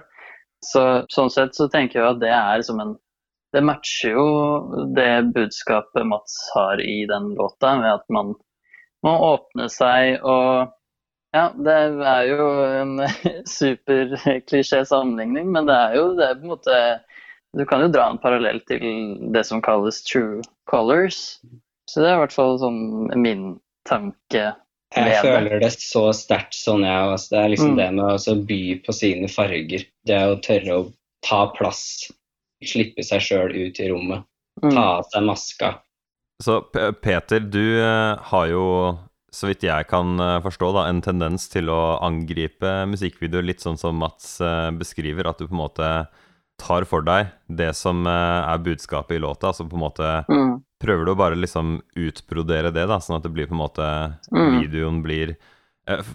Så, 0.64 0.82
sånn 1.12 1.30
sett 1.32 1.56
så 1.56 1.68
tenker 1.72 2.00
jeg 2.00 2.14
at 2.14 2.22
det 2.22 2.32
er 2.34 2.64
som 2.66 2.80
en 2.80 2.94
det 3.54 3.62
matcher 3.62 4.16
jo 4.16 4.26
det 4.96 5.10
budskapet 5.34 6.06
Mats 6.06 6.38
har 6.54 6.80
i 6.82 7.04
den 7.06 7.34
låta, 7.38 7.76
ved 7.78 7.92
at 7.92 8.08
man 8.10 8.34
må 9.06 9.12
åpne 9.34 9.68
seg 9.72 10.22
og 10.22 10.72
Ja, 11.34 11.48
det 11.54 11.74
er 11.74 12.28
jo 12.30 12.44
en 12.62 12.92
superklisjé 13.58 14.84
sammenligning, 14.86 15.50
men 15.54 15.66
det 15.70 15.74
er 15.74 15.96
jo 15.98 16.08
det 16.18 16.28
er 16.28 16.38
på 16.38 16.46
en 16.46 16.52
måte 16.54 16.80
Du 17.54 17.64
kan 17.70 17.82
jo 17.82 17.90
dra 17.94 18.08
en 18.10 18.20
parallell 18.22 18.60
til 18.70 18.82
det 19.34 19.44
som 19.46 19.62
kalles 19.62 20.00
true 20.02 20.42
colors. 20.70 21.38
Så 21.90 22.02
det 22.02 22.08
er 22.10 22.16
i 22.16 22.22
hvert 22.24 22.34
fall 22.34 22.58
sånn 22.58 22.80
min 23.22 23.44
tanke. 23.86 24.48
Jeg 24.94 25.20
føler 25.22 25.62
det 25.62 25.70
så 25.78 26.08
sterkt 26.16 26.56
sånn, 26.58 26.82
jeg 26.86 27.06
òg. 27.12 27.14
Det 27.30 27.38
er 27.38 27.52
liksom 27.52 27.74
mm. 27.74 27.78
det 27.78 27.88
med 27.98 28.26
å 28.34 28.34
by 28.50 28.60
på 28.82 28.94
sine 28.98 29.30
farger. 29.30 29.86
Det 30.06 30.18
er 30.18 30.32
å 30.32 30.40
tørre 30.42 30.80
å 30.80 30.84
ta 31.22 31.44
plass 31.54 31.84
slippe 32.70 33.04
seg 33.06 33.22
sjøl 33.22 33.54
ut 33.54 33.80
i 33.80 33.88
rommet. 33.90 34.26
Mm. 34.62 34.70
Ta 34.70 34.84
av 34.98 35.08
seg 35.10 35.26
maska. 35.26 35.72
Så 36.42 36.60
Peter, 37.02 37.40
du 37.40 37.78
uh, 37.78 38.18
har 38.30 38.46
jo, 38.50 38.64
så 39.32 39.48
vidt 39.50 39.66
jeg 39.66 39.86
kan 39.90 40.18
uh, 40.18 40.40
forstå, 40.42 40.72
da, 40.76 40.88
en 40.90 41.02
tendens 41.04 41.46
til 41.52 41.70
å 41.70 41.96
angripe 42.02 42.72
musikkvideoer 42.90 43.46
litt 43.46 43.64
sånn 43.64 43.78
som 43.80 43.98
Mats 44.02 44.36
uh, 44.42 44.70
beskriver, 44.74 45.30
at 45.30 45.38
du 45.38 45.46
på 45.46 45.54
en 45.54 45.62
måte 45.62 45.90
tar 46.60 46.86
for 46.86 47.02
deg 47.06 47.32
det 47.50 47.72
som 47.74 48.04
er 48.06 48.60
budskapet 48.62 49.16
i 49.16 49.22
låta. 49.22 49.50
Så 49.50 49.66
på 49.66 49.74
en 49.74 49.82
måte 49.82 50.10
mm. 50.30 50.52
prøver 50.82 51.06
du 51.06 51.10
å 51.10 51.18
bare 51.18 51.38
liksom 51.38 51.80
utbrodere 51.98 52.70
det, 52.74 52.86
da, 52.90 53.00
sånn 53.02 53.18
at 53.18 53.26
det 53.26 53.32
blir 53.34 53.48
på 53.50 53.56
en 53.56 53.62
måte 53.64 53.88
mm. 54.30 54.60
Videoen 54.60 55.00
blir 55.02 55.32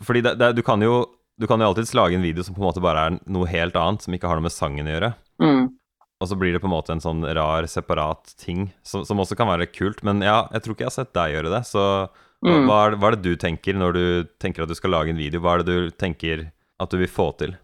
Fordi 0.08 0.24
det, 0.24 0.38
det, 0.40 0.54
du 0.56 0.64
kan 0.64 0.80
jo 0.80 1.02
du 1.40 1.48
kan 1.48 1.62
jo 1.62 1.70
alltids 1.70 1.94
lage 1.96 2.16
en 2.16 2.24
video 2.24 2.44
som 2.44 2.56
på 2.56 2.60
en 2.60 2.68
måte 2.68 2.84
bare 2.84 3.06
er 3.08 3.20
noe 3.32 3.48
helt 3.48 3.76
annet, 3.80 4.04
som 4.04 4.16
ikke 4.16 4.28
har 4.28 4.40
noe 4.40 4.48
med 4.48 4.54
sangen 4.56 4.88
å 4.90 4.96
gjøre. 4.96 5.12
Mm. 5.40 5.68
Og 6.20 6.28
så 6.28 6.36
blir 6.36 6.52
det 6.52 6.60
på 6.60 6.68
en 6.68 6.76
måte 6.76 6.92
en 6.92 7.04
sånn 7.04 7.24
rar, 7.24 7.68
separat 7.72 8.34
ting, 8.42 8.68
som, 8.84 9.06
som, 9.08 9.22
også 9.24 9.38
kan 9.40 9.48
være 9.48 9.70
kult. 9.72 10.02
Men 10.04 10.20
ja, 10.26 10.42
jeg 10.52 10.66
tror 10.66 10.76
ikke 10.76 10.86
jeg 10.86 10.92
har 10.92 10.98
sett 10.98 11.16
deg 11.16 11.36
gjøre 11.38 11.54
det. 11.54 11.62
Så 11.70 11.84
mm. 12.44 12.66
hva, 12.68 12.80
er, 12.82 12.98
hva, 13.00 13.12
er, 13.12 13.18
det 13.18 13.32
du 13.32 13.40
tenker 13.40 13.80
når 13.80 13.96
du 13.96 14.04
tenker 14.42 14.66
at 14.66 14.72
du 14.72 14.76
skal 14.76 14.96
lage 14.98 15.14
en 15.14 15.22
video? 15.22 15.40
Hva 15.44 15.56
er 15.56 15.64
det 15.64 15.78
du 15.78 15.90
tenker 15.96 16.50
at 16.80 16.92
du 16.92 17.00
vil 17.00 17.12
få 17.12 17.32
til? 17.40 17.56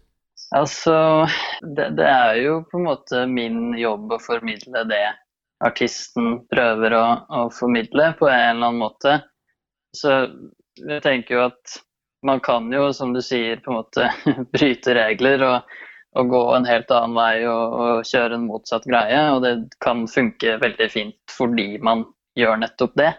Altså, 0.56 0.96
det, 1.60 1.90
det 1.98 2.08
er 2.08 2.40
jo 2.40 2.58
på 2.70 2.80
en 2.80 2.88
måte 2.88 3.22
min 3.28 3.76
jobb 3.76 4.14
å 4.14 4.22
formidle 4.22 4.86
det 4.88 5.04
artisten 5.64 6.40
prøver 6.52 6.94
å, 6.96 7.04
å 7.28 7.46
formidle 7.52 8.12
på 8.18 8.28
en 8.28 8.56
eller 8.56 8.70
annen 8.70 8.82
måte. 8.82 9.18
Så 9.96 10.12
jeg 10.80 11.02
tenker 11.04 11.36
jo 11.36 11.44
at 11.48 11.78
man 12.26 12.40
kan 12.44 12.68
jo, 12.72 12.88
som 12.96 13.12
du 13.14 13.22
sier, 13.24 13.60
på 13.64 13.72
en 13.72 13.80
måte 13.80 14.08
bryte 14.54 14.96
regler. 14.96 15.44
og 15.44 15.76
å 16.16 16.24
gå 16.30 16.42
en 16.56 16.66
helt 16.68 16.90
annen 16.94 17.16
vei 17.16 17.44
og, 17.48 17.74
og, 17.76 18.06
kjøre 18.08 18.38
en 18.38 18.46
motsatt 18.48 18.86
greie. 18.88 19.20
Og 19.34 19.42
det 19.44 19.54
kan 19.84 20.06
funke 20.10 20.56
veldig 20.62 20.88
fint 20.92 21.36
fordi 21.36 21.76
man 21.84 22.06
gjør 22.38 22.60
nettopp 22.62 22.96
det. 23.00 23.12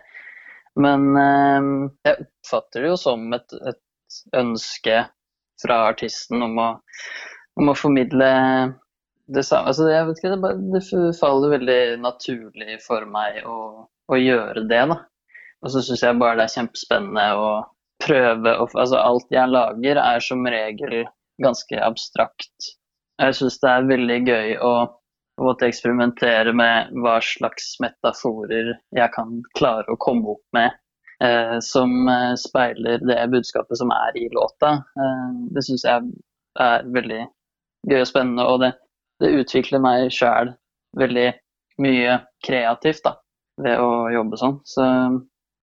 Men 0.77 1.07
eh, 1.17 1.69
jeg 2.07 2.25
oppfatter 2.27 2.85
det 2.85 2.91
jo 2.91 2.97
som 3.01 3.29
et, 3.37 3.55
et 3.73 4.19
ønske 4.37 5.05
fra 5.61 5.79
artisten 5.89 6.43
om 6.45 6.59
å, 6.61 6.67
om 7.57 7.71
å 7.71 7.77
formidle 7.77 8.29
det 9.27 9.43
samme. 9.43 9.71
Altså, 9.71 9.89
jeg 9.91 10.07
vet 10.07 10.21
ikke, 10.21 10.33
det, 10.35 10.41
bare, 10.43 10.59
det, 10.73 10.83
faller 11.19 11.55
veldig 11.57 11.81
naturlig 12.03 12.77
for 12.85 13.07
meg 13.09 13.41
å, 13.49 13.87
å 13.87 14.19
gjøre 14.21 14.67
det. 14.69 14.83
da. 14.93 15.01
Og 15.65 15.73
så 15.73 15.83
syns 15.83 16.05
jeg 16.05 16.21
bare 16.21 16.37
det 16.39 16.47
er 16.47 16.55
kjempespennende 16.59 17.27
å 17.41 17.49
prøve 18.03 18.53
å 18.61 18.67
Altså 18.77 18.99
alt 19.01 19.31
jeg 19.33 19.49
lager 19.49 19.99
er 19.99 20.21
som 20.21 20.45
regel 20.45 21.07
ganske 21.41 21.79
abstrakt 21.81 22.73
jeg 23.17 23.37
syns 23.37 23.59
det 23.63 23.69
er 23.71 23.89
veldig 23.89 24.17
gøy 24.27 24.55
å 24.63 24.73
måtte 25.41 25.69
eksperimentere 25.69 26.53
med 26.55 26.93
hva 27.03 27.17
slags 27.23 27.75
metaforer 27.83 28.73
jeg 28.95 29.13
kan 29.13 29.39
klare 29.57 29.93
å 29.93 29.99
komme 30.01 30.33
opp 30.33 30.43
med 30.57 30.71
eh, 31.23 31.57
som 31.65 31.93
eh, 32.09 32.33
speiler 32.39 33.03
det 33.05 33.19
budskapet 33.33 33.79
som 33.79 33.93
er 33.93 34.17
i 34.17 34.27
låta. 34.33 34.79
Eh, 34.97 35.27
det 35.53 35.65
syns 35.67 35.85
jeg 35.85 36.09
er 36.61 36.89
veldig 36.93 37.23
gøy 37.87 38.01
og 38.01 38.09
spennende, 38.09 38.47
og 38.49 38.63
det, 38.65 38.71
det 39.21 39.35
utvikler 39.43 39.83
meg 39.83 40.09
sjæl 40.13 40.53
veldig 40.97 41.29
mye 41.85 42.19
kreativt 42.45 43.05
da, 43.05 43.17
ved 43.61 43.81
å 43.81 43.91
jobbe 44.13 44.41
sånn. 44.41 44.57
Så 44.65 44.87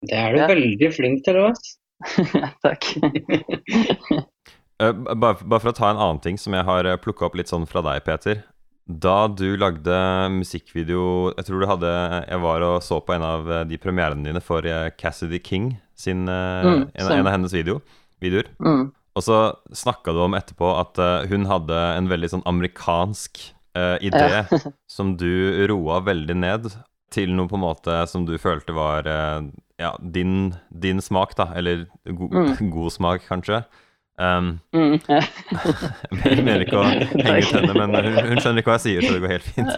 Det 0.07 0.19
er 0.19 0.35
du 0.35 0.43
ja. 0.45 0.51
veldig 0.53 0.93
flink 0.95 1.27
til, 1.27 1.43
Lars. 1.43 1.75
Takk. 2.67 2.93
Uh, 4.83 4.91
bare, 4.93 5.39
bare, 5.39 5.61
for 5.63 5.71
å 5.71 5.77
ta 5.77 5.93
en 5.93 6.01
annen 6.01 6.21
ting 6.23 6.41
som 6.41 6.55
jeg 6.57 6.67
har 6.67 6.89
eh, 6.89 6.99
plukka 6.99 7.29
opp 7.29 7.37
litt 7.39 7.51
sånn 7.51 7.67
fra 7.71 7.83
deg, 7.87 8.03
Peter. 8.07 8.43
Da 8.85 9.31
du 9.33 9.55
lagde 9.57 9.95
musikkvideo 10.35 11.31
Jeg 11.39 11.47
tror 11.47 11.63
du 11.63 11.67
hadde 11.71 11.93
Jeg 12.29 12.41
var 12.43 12.61
og 12.67 12.75
så 12.85 12.99
på 13.01 13.15
en 13.15 13.23
av 13.25 13.47
eh, 13.49 13.63
de 13.71 13.79
premierene 13.81 14.27
dine 14.27 14.43
for 14.45 14.67
Cassidy 15.01 15.41
King 15.41 15.71
sin 15.97 16.27
mm, 16.27 16.91
en, 16.93 17.07
en, 17.07 17.23
av 17.23 17.31
hennes 17.31 17.55
video, 17.55 17.79
videoer. 18.21 18.51
Mm. 18.59 18.91
Og 19.15 19.25
så 19.25 19.39
snakka 19.73 20.13
du 20.13 20.21
om 20.25 20.35
etterpå 20.37 20.73
at 20.75 20.99
hun 21.31 21.47
hadde 21.47 21.77
en 21.95 22.11
veldig 22.11 22.33
sånn 22.33 22.43
amerikansk 22.51 23.39
uh, 23.79 23.97
idé 24.03 24.25
ja. 24.33 24.43
som 24.97 25.15
du 25.17 25.65
roa 25.71 26.01
veldig 26.05 26.37
ned. 26.37 26.67
til 27.15 27.31
noe 27.31 27.47
på 27.47 27.55
en 27.55 27.63
måte 27.63 27.95
som 28.11 28.25
du 28.27 28.35
følte 28.43 28.75
var 28.75 29.07
uh, 29.07 29.45
ja, 29.79 29.93
din, 30.03 30.55
din 30.71 30.99
smak, 30.99 31.37
da. 31.39 31.53
Eller 31.55 31.87
go 32.05 32.27
Mm. 32.27 32.71
god 32.75 32.93
smak, 32.93 33.27
kanskje. 33.29 33.63
Um, 34.15 34.61
Mm, 34.75 34.99
jeg 36.25 36.43
mener 36.45 36.63
ikke 36.63 36.79
å 36.79 36.85
henge 37.27 37.41
ut 37.43 37.55
henne, 37.57 37.75
men 37.75 37.95
hun, 37.99 38.19
hun 38.31 38.39
skjønner 38.43 38.61
ikke 38.63 38.71
hva 38.71 38.79
jeg 38.79 38.85
sier, 38.85 39.01
så 39.03 39.11
det 39.15 39.23
går 39.23 39.35
helt 39.35 39.49
fint. 39.55 39.73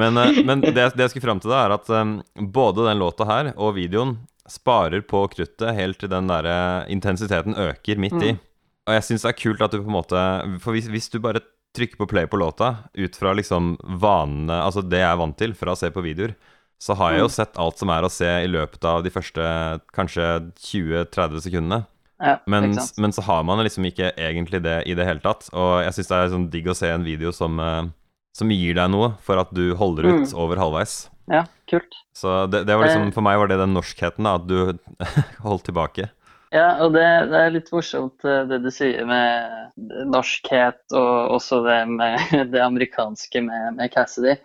Men, 0.00 0.12
eh, 0.20 0.40
men 0.44 0.56
det, 0.64 0.72
det 0.76 1.04
jeg 1.06 1.10
skulle 1.14 1.28
fram 1.28 1.40
til, 1.42 1.52
da, 1.52 1.58
er 1.64 1.72
at 1.76 1.86
um, 1.92 2.18
både 2.52 2.86
den 2.88 3.00
låta 3.00 3.24
her 3.28 3.44
og 3.56 3.76
videoen 3.78 4.12
sparer 4.50 5.00
på 5.06 5.22
kruttet 5.32 5.76
helt 5.76 6.00
til 6.02 6.10
den 6.12 6.26
der 6.30 6.44
eh, 6.48 6.92
intensiteten 6.92 7.54
øker 7.54 7.96
midt 8.02 8.18
i. 8.18 8.32
Mm. 8.34 8.40
Og 8.88 8.96
jeg 8.96 9.06
syns 9.06 9.22
det 9.24 9.30
er 9.30 9.38
kult 9.38 9.62
at 9.62 9.72
du 9.72 9.78
på 9.82 9.90
en 9.90 9.98
måte 9.98 10.20
For 10.64 10.72
hvis, 10.74 10.88
hvis 10.90 11.10
du 11.12 11.18
bare 11.22 11.42
trykker 11.76 12.00
på 12.00 12.08
play 12.10 12.26
på 12.26 12.40
låta 12.40 12.68
ut 12.96 13.14
fra 13.14 13.34
liksom 13.36 13.76
vanene 14.00 14.56
Altså 14.64 14.82
det 14.82 15.02
jeg 15.02 15.10
er 15.12 15.20
vant 15.20 15.36
til 15.38 15.52
fra 15.54 15.76
å 15.76 15.78
se 15.78 15.90
på 15.94 16.02
videoer, 16.02 16.32
så 16.80 16.96
har 16.96 17.12
jeg 17.12 17.20
jo 17.20 17.28
Mm. 17.28 17.36
sett 17.36 17.58
alt 17.60 17.78
som 17.78 17.90
er 17.92 18.02
å 18.02 18.10
se 18.10 18.26
i 18.44 18.48
løpet 18.48 18.84
av 18.88 19.02
de 19.04 19.10
første 19.12 19.44
kanskje 19.92 20.26
20-30 20.56 21.42
sekundene. 21.44 21.84
Ja, 22.20 22.36
Men, 22.46 22.74
men 23.00 23.12
så 23.16 23.22
har 23.24 23.42
man 23.48 23.62
liksom 23.64 23.84
ikke 23.88 24.10
egentlig 24.16 24.62
det 24.64 24.82
i 24.88 24.94
det 24.96 25.06
hele 25.08 25.20
tatt. 25.24 25.48
Og 25.56 25.82
jeg 25.84 25.92
syns 25.96 26.08
det 26.10 26.16
er 26.18 26.28
sånn 26.34 26.50
digg 26.52 26.66
å 26.68 26.76
se 26.76 26.90
en 26.92 27.04
video 27.04 27.32
som, 27.32 27.56
eh, 27.60 27.88
som 28.36 28.50
gir 28.52 28.74
deg 28.76 28.90
noe 28.92 29.14
for 29.24 29.40
at 29.40 29.52
du 29.56 29.74
holder 29.74 30.04
ut 30.10 30.28
Mm. 30.28 30.34
over 30.36 30.56
halvveis. 30.60 31.08
Ja, 31.30 31.44
kult. 31.70 31.94
Så 32.16 32.46
det, 32.50 32.66
det 32.66 32.76
var 32.76 32.88
liksom, 32.88 33.12
for 33.14 33.22
meg 33.22 33.38
var 33.38 33.48
det 33.48 33.56
den 33.60 33.72
norskheten, 33.76 34.24
da, 34.24 34.34
at 34.36 34.46
du 34.46 34.78
holdt 35.46 35.64
tilbake. 35.68 36.10
Ja, 36.52 36.82
og 36.82 36.92
det, 36.96 37.04
det 37.30 37.38
er 37.40 37.50
litt 37.54 37.68
morsomt 37.72 38.24
eh, 38.26 38.44
det 38.50 38.62
du 38.64 38.70
sier 38.74 39.06
med 39.06 39.70
norskhet, 40.10 40.80
og 40.92 41.36
også 41.38 41.60
det 41.64 41.78
med 41.88 42.50
det 42.52 42.60
amerikanske 42.64 43.42
med, 43.46 43.76
med 43.76 43.92
Cassidy. 43.94 44.36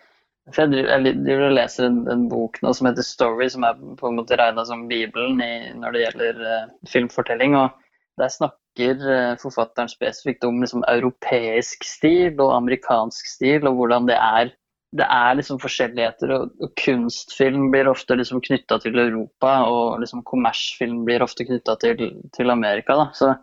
For 0.54 0.62
jeg 0.62 0.74
driver, 0.76 0.92
jeg 0.94 1.22
driver 1.26 1.48
og 1.48 1.56
leser 1.58 1.88
en, 1.88 2.02
en 2.12 2.28
bok 2.30 2.60
nå 2.62 2.72
som 2.78 2.90
heter 2.90 3.06
Story, 3.06 3.48
som 3.50 3.66
er 3.66 3.80
på 3.98 4.10
en 4.10 4.20
måte 4.20 4.38
regna 4.38 4.66
som 4.68 4.84
Bibelen 4.90 5.40
i, 5.42 5.54
når 5.74 5.96
det 5.96 6.04
gjelder 6.04 6.44
uh, 6.44 6.74
filmfortelling. 6.92 7.56
og 7.58 7.74
Der 8.22 8.30
snakker 8.30 9.02
uh, 9.02 9.40
forfatteren 9.42 9.90
spesifikt 9.90 10.46
om 10.46 10.62
liksom, 10.62 10.86
europeisk 10.92 11.88
stil 11.90 12.38
og 12.38 12.54
amerikansk 12.60 13.32
stil, 13.32 13.66
og 13.66 13.80
hvordan 13.80 14.12
det 14.12 14.20
er 14.20 14.54
det 14.96 15.08
er 15.12 15.34
liksom 15.36 15.58
forskjelligheter, 15.60 16.32
og, 16.32 16.52
og 16.64 16.70
kunstfilm 16.80 17.66
blir 17.74 17.90
ofte 17.92 18.16
liksom 18.16 18.40
knytta 18.46 18.78
til 18.80 19.00
Europa, 19.02 19.58
og 19.68 19.98
liksom 20.00 20.22
kommersfilm 20.30 21.02
blir 21.08 21.26
ofte 21.26 21.44
knytta 21.48 21.76
til, 21.82 22.06
til 22.38 22.54
Amerika. 22.54 22.96
Da. 23.02 23.08
Så 23.18 23.34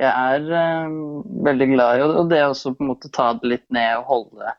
jeg 0.00 0.08
er 0.08 0.48
uh, 0.48 0.96
veldig 1.46 1.68
glad 1.74 2.00
i 2.00 2.06
og, 2.08 2.24
det 2.32 2.40
også 2.46 2.72
på 2.74 2.86
en 2.86 2.90
måte 2.94 3.12
ta 3.14 3.34
det 3.36 3.52
litt 3.52 3.68
ned 3.74 4.00
og 4.00 4.10
holde 4.14 4.56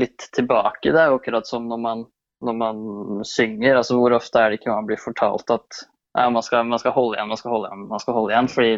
litt 0.00 0.28
tilbake. 0.32 0.92
Det 0.92 1.00
er 1.00 1.10
jo 1.12 1.18
akkurat 1.20 1.48
som 1.48 1.66
når 1.68 1.80
man, 1.80 2.04
når 2.44 2.58
man 2.58 2.84
synger. 3.28 3.76
altså 3.80 3.98
Hvor 3.98 4.16
ofte 4.16 4.40
er 4.40 4.52
det 4.52 4.60
ikke 4.60 4.72
man 4.72 4.88
blir 4.88 5.00
fortalt 5.00 5.50
at 5.52 5.82
ja, 6.18 6.28
man, 6.30 6.42
skal, 6.44 6.66
man 6.68 6.80
skal 6.80 6.94
holde 6.96 7.16
igjen, 7.16 7.28
man 7.32 7.40
skal 7.40 7.54
holde 7.54 7.68
igjen, 7.70 7.84
man 7.90 8.02
skal 8.02 8.16
holde 8.16 8.34
igjen. 8.34 8.48
Fordi 8.52 8.72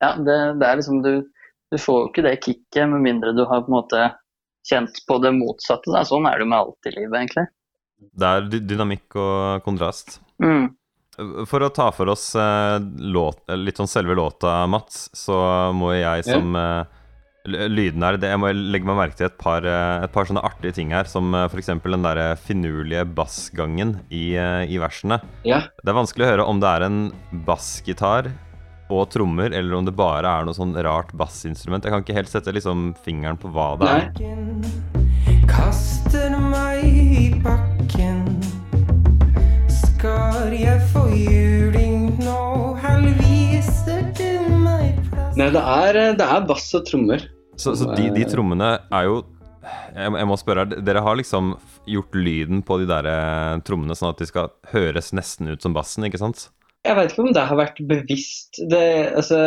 ja, 0.00 0.10
det, 0.16 0.38
det 0.60 0.66
er 0.66 0.80
liksom 0.80 1.04
du, 1.04 1.12
du 1.70 1.78
får 1.78 2.02
jo 2.02 2.10
ikke 2.10 2.26
det 2.26 2.34
kicket 2.44 2.90
med 2.92 3.06
mindre 3.06 3.34
du 3.36 3.44
har 3.44 3.64
på 3.64 3.72
en 3.72 3.78
måte 3.78 4.10
kjent 4.68 5.00
på 5.08 5.18
det 5.22 5.32
motsatte. 5.36 5.90
Da. 5.92 6.04
Sånn 6.06 6.28
er 6.28 6.38
det 6.38 6.46
jo 6.46 6.52
med 6.52 6.60
alt 6.60 6.90
i 6.90 6.94
livet, 6.96 7.16
egentlig. 7.22 7.46
Det 8.20 8.28
er 8.28 8.46
dynamikk 8.50 9.18
og 9.20 9.64
kontrast. 9.64 10.20
Mm. 10.42 10.70
For 11.50 11.60
å 11.66 11.72
ta 11.74 11.90
for 11.92 12.08
oss 12.12 12.30
eh, 12.38 12.78
låt, 13.12 13.42
litt 13.60 13.76
sånn 13.76 13.90
selve 13.90 14.14
låta, 14.16 14.62
Mats, 14.70 15.08
så 15.16 15.36
må 15.76 15.92
jeg 15.92 16.24
som 16.24 16.54
eh, 17.46 17.68
her, 17.70 18.18
det, 18.20 18.28
Jeg 18.30 18.40
må 18.40 18.50
legge 18.52 18.88
meg 18.88 18.98
merke 18.98 19.16
til 19.18 19.28
et 19.28 19.38
par, 19.40 19.64
eh, 19.64 20.04
et 20.04 20.12
par 20.12 20.28
sånne 20.28 20.42
artige 20.44 20.76
ting 20.76 20.92
her, 20.92 21.08
som 21.08 21.34
eh, 21.34 21.48
f.eks. 21.48 21.72
den 21.80 22.06
der 22.06 22.36
finurlige 22.36 23.04
bassgangen 23.04 24.00
i, 24.10 24.36
eh, 24.36 24.68
i 24.68 24.78
versene. 24.82 25.20
Ja. 25.44 25.64
Det 25.80 25.92
er 25.92 25.98
vanskelig 25.98 26.26
å 26.26 26.30
høre 26.34 26.46
om 26.50 26.60
det 26.62 26.70
er 26.70 26.86
en 26.88 27.00
bassgitar 27.46 28.30
og 28.90 29.06
trommer, 29.12 29.52
eller 29.54 29.76
om 29.78 29.86
det 29.86 29.94
bare 29.94 30.26
er 30.26 30.46
noe 30.46 30.56
sånn 30.56 30.74
rart 30.74 31.12
bassinstrument. 31.14 31.84
Jeg 31.86 31.94
kan 31.94 32.02
ikke 32.02 32.16
helt 32.16 32.32
sette 32.32 32.54
liksom 32.54 32.90
fingeren 33.04 33.38
på 33.38 33.52
hva 33.54 33.72
det 33.78 33.90
er. 33.94 34.08
Kaster 35.50 36.34
meg 36.42 36.84
i 36.90 37.28
bakken. 37.44 38.24
Skal 39.70 40.50
jeg 40.56 40.82
få 40.90 41.06
juling 41.14 41.99
Nei, 45.38 45.46
det 45.54 45.60
er, 45.62 45.98
det 46.18 46.26
er 46.26 46.46
bass 46.48 46.66
og 46.74 46.86
trommer. 46.88 47.22
Så, 47.60 47.74
så 47.78 47.90
de, 47.94 48.08
de 48.14 48.24
trommene 48.28 48.72
er 48.88 49.06
jo 49.06 49.20
jeg, 49.94 50.08
jeg 50.16 50.28
må 50.28 50.36
spørre, 50.40 50.64
Dere 50.70 51.02
har 51.04 51.18
liksom 51.18 51.52
gjort 51.90 52.16
lyden 52.16 52.62
på 52.66 52.78
de 52.80 52.86
der 52.88 53.08
eh, 53.10 53.58
trommene 53.66 53.96
sånn 53.98 54.12
at 54.12 54.22
de 54.22 54.28
skal 54.28 54.50
høres 54.72 55.12
nesten 55.16 55.52
ut 55.52 55.62
som 55.62 55.74
bassen, 55.76 56.06
ikke 56.08 56.20
sant? 56.20 56.48
Jeg 56.86 56.96
vet 56.96 57.12
ikke 57.12 57.26
om 57.26 57.34
det 57.36 57.44
har 57.50 57.60
vært 57.60 57.80
bevisst. 57.90 58.62
Det, 58.72 58.82
altså, 59.20 59.40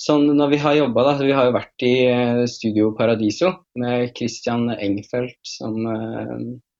sånn 0.00 0.28
når 0.38 0.54
vi 0.54 0.60
har 0.62 0.78
jobba, 0.78 1.06
da. 1.08 1.14
Vi 1.20 1.36
har 1.36 1.48
jo 1.48 1.56
vært 1.58 1.86
i 1.86 1.94
eh, 2.06 2.42
Studio 2.50 2.92
Paradiso 2.96 3.52
med 3.80 4.12
Christian 4.16 4.68
Engfeldt 4.76 5.40
som 5.56 5.76
uh, 5.84 6.36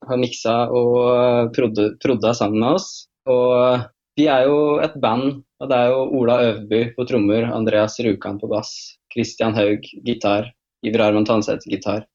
har 0.09 0.21
miksa 0.21 0.63
og 0.73 1.53
prodda 1.57 2.35
sammen 2.37 2.63
med 2.63 2.79
oss. 2.79 2.91
Og 3.31 3.89
vi 4.19 4.31
er 4.31 4.47
jo 4.49 4.79
et 4.85 4.95
band, 5.03 5.43
og 5.61 5.69
det 5.71 5.77
er 5.77 5.93
jo 5.93 6.05
Ola 6.17 6.39
Øvby 6.49 6.81
på 6.97 7.05
trommer, 7.09 7.45
Andreas 7.53 7.99
Rjukan 8.01 8.39
på 8.41 8.49
bass, 8.51 8.73
Christian 9.13 9.57
Haug 9.57 9.85
gitar, 10.07 10.49
Iver 10.87 11.05
Arman 11.05 11.27
Tanseth 11.29 11.69
gitar. 11.69 12.07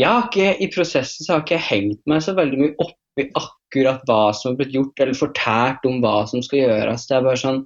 Jeg 0.00 0.08
har 0.08 0.28
ikke, 0.30 0.54
I 0.64 0.70
prosessen 0.72 1.26
så 1.26 1.34
har 1.34 1.44
ikke 1.44 1.58
jeg 1.58 1.66
hengt 1.66 2.00
meg 2.08 2.24
så 2.24 2.32
veldig 2.38 2.60
mye 2.62 2.76
opp 2.80 3.20
i 3.20 3.26
akkurat 3.36 4.04
hva 4.08 4.30
som 4.36 4.52
har 4.52 4.60
blitt 4.62 4.74
gjort, 4.74 5.02
eller 5.02 5.18
fortært 5.18 5.84
om 5.88 6.00
hva 6.00 6.22
som 6.30 6.40
skal 6.46 6.62
gjøres. 6.62 7.04
Det 7.08 7.18
er 7.18 7.26
bare 7.26 7.42
sånn 7.42 7.62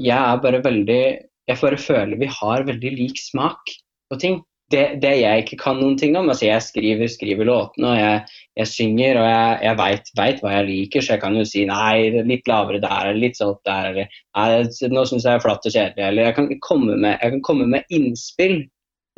Jeg 0.00 0.16
er 0.16 0.40
bare 0.42 0.62
veldig 0.64 1.02
Jeg 1.48 1.60
bare 1.60 1.78
føler 1.80 2.20
vi 2.20 2.28
har 2.28 2.66
veldig 2.68 2.92
lik 2.98 3.20
smak 3.20 3.72
på 4.12 4.20
ting. 4.20 4.42
Det, 4.72 4.82
det 5.02 5.12
jeg 5.18 5.42
ikke 5.42 5.58
kan 5.60 5.76
noen 5.80 5.98
ting 6.00 6.14
om 6.16 6.30
altså 6.32 6.46
Jeg 6.46 6.64
skriver, 6.64 7.10
skriver 7.10 7.48
låtene, 7.48 7.90
og 7.90 7.98
jeg, 7.98 8.36
jeg 8.56 8.70
synger, 8.70 9.18
og 9.20 9.26
jeg, 9.28 9.56
jeg 9.66 9.78
veit 10.16 10.42
hva 10.42 10.52
jeg 10.54 10.68
liker, 10.68 11.04
så 11.04 11.14
jeg 11.14 11.22
kan 11.24 11.36
jo 11.36 11.44
si 11.48 11.64
nei, 11.68 12.22
litt 12.28 12.48
lavere 12.48 12.80
der, 12.80 13.10
eller 13.10 13.20
litt 13.20 13.40
sånn 13.40 13.58
der, 13.68 14.04
eller 14.38 14.92
nå 14.94 15.04
syns 15.08 15.26
jeg 15.28 15.36
er 15.36 15.44
flatt 15.44 15.68
og 15.68 15.74
kjedelig, 15.74 16.06
eller 16.08 16.30
jeg 16.30 16.36
kan, 16.38 16.86
med, 16.88 17.10
jeg 17.12 17.34
kan 17.36 17.44
komme 17.50 17.68
med 17.74 17.92
innspill. 17.92 18.62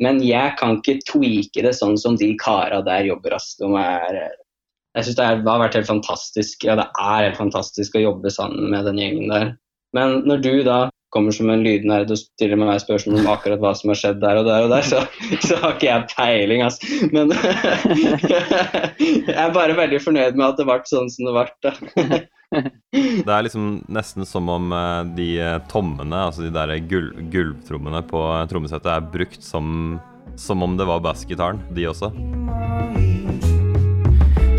Men 0.03 0.19
jeg 0.23 0.55
kan 0.59 0.81
ikke 0.81 0.97
tweake 1.07 1.63
det 1.63 1.71
sånn 1.77 1.95
som 1.99 2.17
de 2.19 2.33
kara 2.39 2.81
der 2.83 3.05
jobber. 3.07 3.37
ass. 3.37 3.53
Jeg 3.61 5.05
syns 5.07 5.15
det 5.15 5.27
har 5.27 5.61
vært 5.61 5.77
helt 5.79 5.87
fantastisk. 5.87 6.65
Ja, 6.67 6.75
det 6.79 6.89
er 6.99 7.29
helt 7.29 7.39
fantastisk 7.39 7.95
å 7.95 8.03
jobbe 8.03 8.31
sammen 8.33 8.73
med 8.73 8.87
den 8.89 8.99
gjengen 8.99 9.31
der. 9.31 9.53
Men 9.95 10.21
når 10.27 10.43
du 10.43 10.53
da 10.67 10.79
kommer 11.15 11.35
som 11.35 11.49
en 11.51 11.63
lydnerd 11.63 12.11
og 12.11 12.19
stiller 12.19 12.59
meg 12.59 12.81
spørsmål 12.83 13.21
om 13.21 13.31
akkurat 13.31 13.61
hva 13.63 13.71
som 13.79 13.91
har 13.93 13.99
skjedd 14.01 14.21
der 14.23 14.41
og 14.41 14.49
der 14.49 14.67
og 14.67 14.73
der, 14.75 14.85
så, 14.85 15.01
så 15.47 15.59
har 15.63 15.75
ikke 15.77 15.89
jeg 15.89 16.07
peiling, 16.11 16.63
altså. 16.65 16.81
Men 17.15 17.31
jeg 18.99 19.35
er 19.35 19.55
bare 19.55 19.77
veldig 19.79 20.01
fornøyd 20.03 20.35
med 20.35 20.49
at 20.51 20.59
det 20.59 20.67
ble 20.67 20.79
sånn 20.91 21.11
som 21.13 21.29
det 21.29 21.35
ble. 21.37 21.45
da. 21.63 22.23
Det 22.95 23.31
er 23.31 23.45
liksom 23.45 23.69
nesten 23.91 24.27
som 24.27 24.49
om 24.51 24.71
eh, 24.75 25.01
de 25.17 25.29
eh, 25.41 25.57
tommene, 25.71 26.25
altså 26.29 26.45
de 26.45 26.51
der 26.53 26.75
gul 26.89 27.09
gulvtrommene 27.33 28.03
på 28.07 28.21
eh, 28.21 28.45
trommesettet, 28.51 28.91
er 28.91 29.09
brukt 29.15 29.43
som, 29.43 29.97
som 30.39 30.63
om 30.63 30.77
det 30.79 30.87
var 30.87 31.03
bassgitaren, 31.03 31.59
de 31.75 31.89
også. 31.91 32.11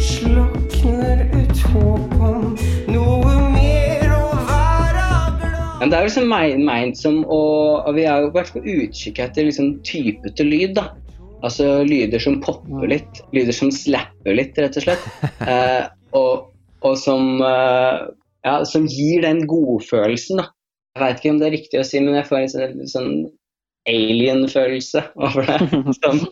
Slukner 0.07 1.25
ut 1.33 1.65
håp 1.73 2.21
om 2.21 2.46
Men 5.87 5.93
det 5.93 5.99
er 6.01 6.03
jo 6.03 6.09
liksom 6.09 6.25
mein- 6.33 6.63
meint 6.67 6.97
som 6.99 7.21
å 7.31 7.43
og 7.87 7.93
Vi 7.95 8.05
har 8.11 8.25
jo 8.25 8.33
vært 8.35 8.49
på 8.57 8.59
utkikk 8.59 9.21
etter 9.23 9.45
liksom 9.47 9.77
typete 9.87 10.43
lyd, 10.43 10.73
da. 10.75 10.89
Altså 11.47 11.85
lyder 11.87 12.19
som 12.19 12.41
popper 12.43 12.89
litt. 12.91 13.21
Lyder 13.31 13.55
som 13.55 13.71
slapper 13.71 14.35
litt, 14.35 14.57
rett 14.59 14.75
og 14.81 14.83
slett. 14.83 15.05
Eh, 15.47 15.85
og, 16.19 16.49
og 16.83 16.97
som 16.99 17.39
eh, 17.39 18.01
Ja, 18.43 18.57
som 18.67 18.89
gir 18.91 19.23
den 19.23 19.45
godfølelsen, 19.47 20.41
da. 20.43 20.49
Jeg 20.97 21.05
veit 21.05 21.21
ikke 21.21 21.31
om 21.37 21.39
det 21.39 21.47
er 21.47 21.55
riktig 21.55 21.79
å 21.79 21.85
si, 21.87 22.01
men 22.03 22.19
jeg 22.19 22.27
får 22.33 22.41
en 22.41 22.51
sånn, 22.51 22.83
sånn 22.91 23.13
alien-følelse 23.87 25.05
over 25.23 25.47
det. 25.47 25.61
Som, 26.01 26.25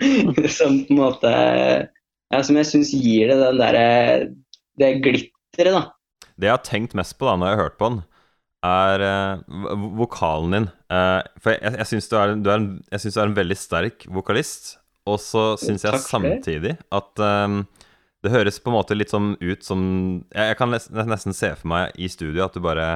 som 0.50 0.80
på 0.88 0.96
en 0.96 0.98
måte 0.98 1.30
Ja, 1.30 2.42
som 2.42 2.58
jeg 2.58 2.66
syns 2.72 2.90
gir 2.90 3.30
det 3.30 3.38
den 3.38 3.62
derre 3.62 3.86
Det 4.82 4.90
glitteret, 5.04 5.78
da. 5.78 5.84
Det 6.34 6.50
jeg 6.50 6.56
har 6.56 6.66
tenkt 6.66 6.98
mest 6.98 7.14
på 7.20 7.30
da 7.30 7.36
når 7.38 7.52
jeg 7.52 7.60
har 7.60 7.64
hørt 7.68 7.78
på 7.78 7.92
den, 7.92 8.02
er 8.64 9.04
uh, 9.04 9.76
vokalen 9.98 10.56
din. 10.56 10.66
Uh, 10.92 11.20
for 11.42 11.54
jeg, 11.54 11.74
jeg 11.80 11.90
syns 11.90 12.08
du, 12.10 12.16
du, 12.44 12.50
du 12.90 13.08
er 13.20 13.26
en 13.28 13.38
veldig 13.38 13.58
sterk 13.60 14.06
vokalist, 14.08 14.76
og 15.04 15.18
så 15.20 15.50
syns 15.60 15.84
jeg 15.84 16.00
samtidig 16.00 16.78
at 16.96 17.20
um, 17.20 17.58
det 18.24 18.32
høres 18.32 18.56
på 18.64 18.72
en 18.72 18.78
måte 18.78 18.96
litt 18.96 19.12
sånn 19.12 19.34
ut 19.36 19.66
som 19.66 19.82
Jeg, 20.32 20.54
jeg 20.54 20.56
kan 20.56 20.70
nes- 20.72 20.88
nesten 20.88 21.36
se 21.36 21.50
for 21.60 21.68
meg 21.74 21.92
i 22.00 22.08
studio 22.08 22.46
at 22.46 22.54
du 22.56 22.62
bare 22.64 22.86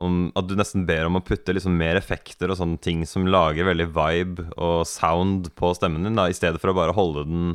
om, 0.00 0.30
At 0.36 0.48
du 0.48 0.54
nesten 0.56 0.86
ber 0.88 1.06
om 1.08 1.18
å 1.18 1.24
putte 1.24 1.52
liksom 1.52 1.76
mer 1.76 1.96
effekter 2.00 2.48
og 2.52 2.56
sånne 2.60 2.80
ting 2.80 3.04
som 3.08 3.28
lager 3.28 3.68
veldig 3.68 3.86
vibe 3.92 4.46
og 4.56 4.86
sound 4.88 5.50
på 5.56 5.74
stemmen 5.76 6.04
din, 6.08 6.16
da, 6.16 6.26
i 6.28 6.36
stedet 6.36 6.60
for 6.60 6.72
å 6.72 6.76
bare 6.76 6.96
holde 6.96 7.24
den 7.28 7.46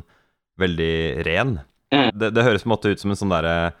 veldig 0.62 0.94
ren. 1.26 1.56
Ja. 1.90 2.08
Det, 2.14 2.32
det 2.34 2.46
høres 2.46 2.64
på 2.64 2.70
en 2.70 2.74
måte 2.76 2.90
ut 2.94 3.02
som 3.02 3.12
en 3.14 3.18
sånn 3.18 3.34
derre 3.34 3.72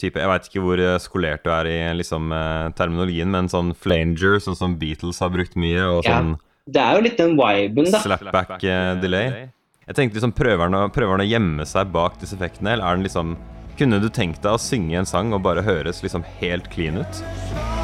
type 0.00 0.18
Jeg 0.20 0.30
veit 0.30 0.48
ikke 0.48 0.62
hvor 0.64 0.80
eh, 0.82 0.96
skolert 1.02 1.44
du 1.44 1.50
er 1.54 1.68
i 1.70 1.78
liksom 2.00 2.32
eh, 2.34 2.70
terminologien, 2.78 3.30
men 3.30 3.48
sånn 3.52 3.74
flanger, 3.76 4.38
sånn 4.42 4.56
som 4.58 4.76
Beatles 4.80 5.20
har 5.22 5.30
brukt 5.34 5.54
mye, 5.60 5.82
og 5.86 6.04
Ja. 6.04 6.18
sånn 6.18 6.34
Det 6.70 6.80
er 6.82 6.96
jo 6.98 7.02
litt 7.06 7.16
den 7.18 7.36
viben, 7.38 7.90
da. 7.90 8.00
slapback 8.04 8.62
eh, 8.64 8.94
delay. 9.02 9.48
Jeg 9.86 9.96
tenkte 9.98 10.20
liksom, 10.20 10.32
prøver 10.36 10.68
han, 10.68 10.74
å, 10.78 10.84
prøver 10.94 11.16
han 11.18 11.24
å 11.24 11.30
gjemme 11.30 11.66
seg 11.66 11.90
bak 11.92 12.20
disse 12.20 12.36
effektene, 12.38 12.72
eller 12.76 12.86
er 12.86 12.96
den 13.00 13.06
liksom 13.08 13.36
Kunne 13.80 13.98
du 14.02 14.10
tenkt 14.12 14.42
deg 14.44 14.52
å 14.52 14.60
synge 14.60 14.98
en 15.00 15.06
sang 15.08 15.32
og 15.32 15.40
bare 15.42 15.62
høres 15.64 16.02
liksom 16.04 16.22
helt 16.40 16.68
clean 16.70 17.00
ut? 17.00 17.79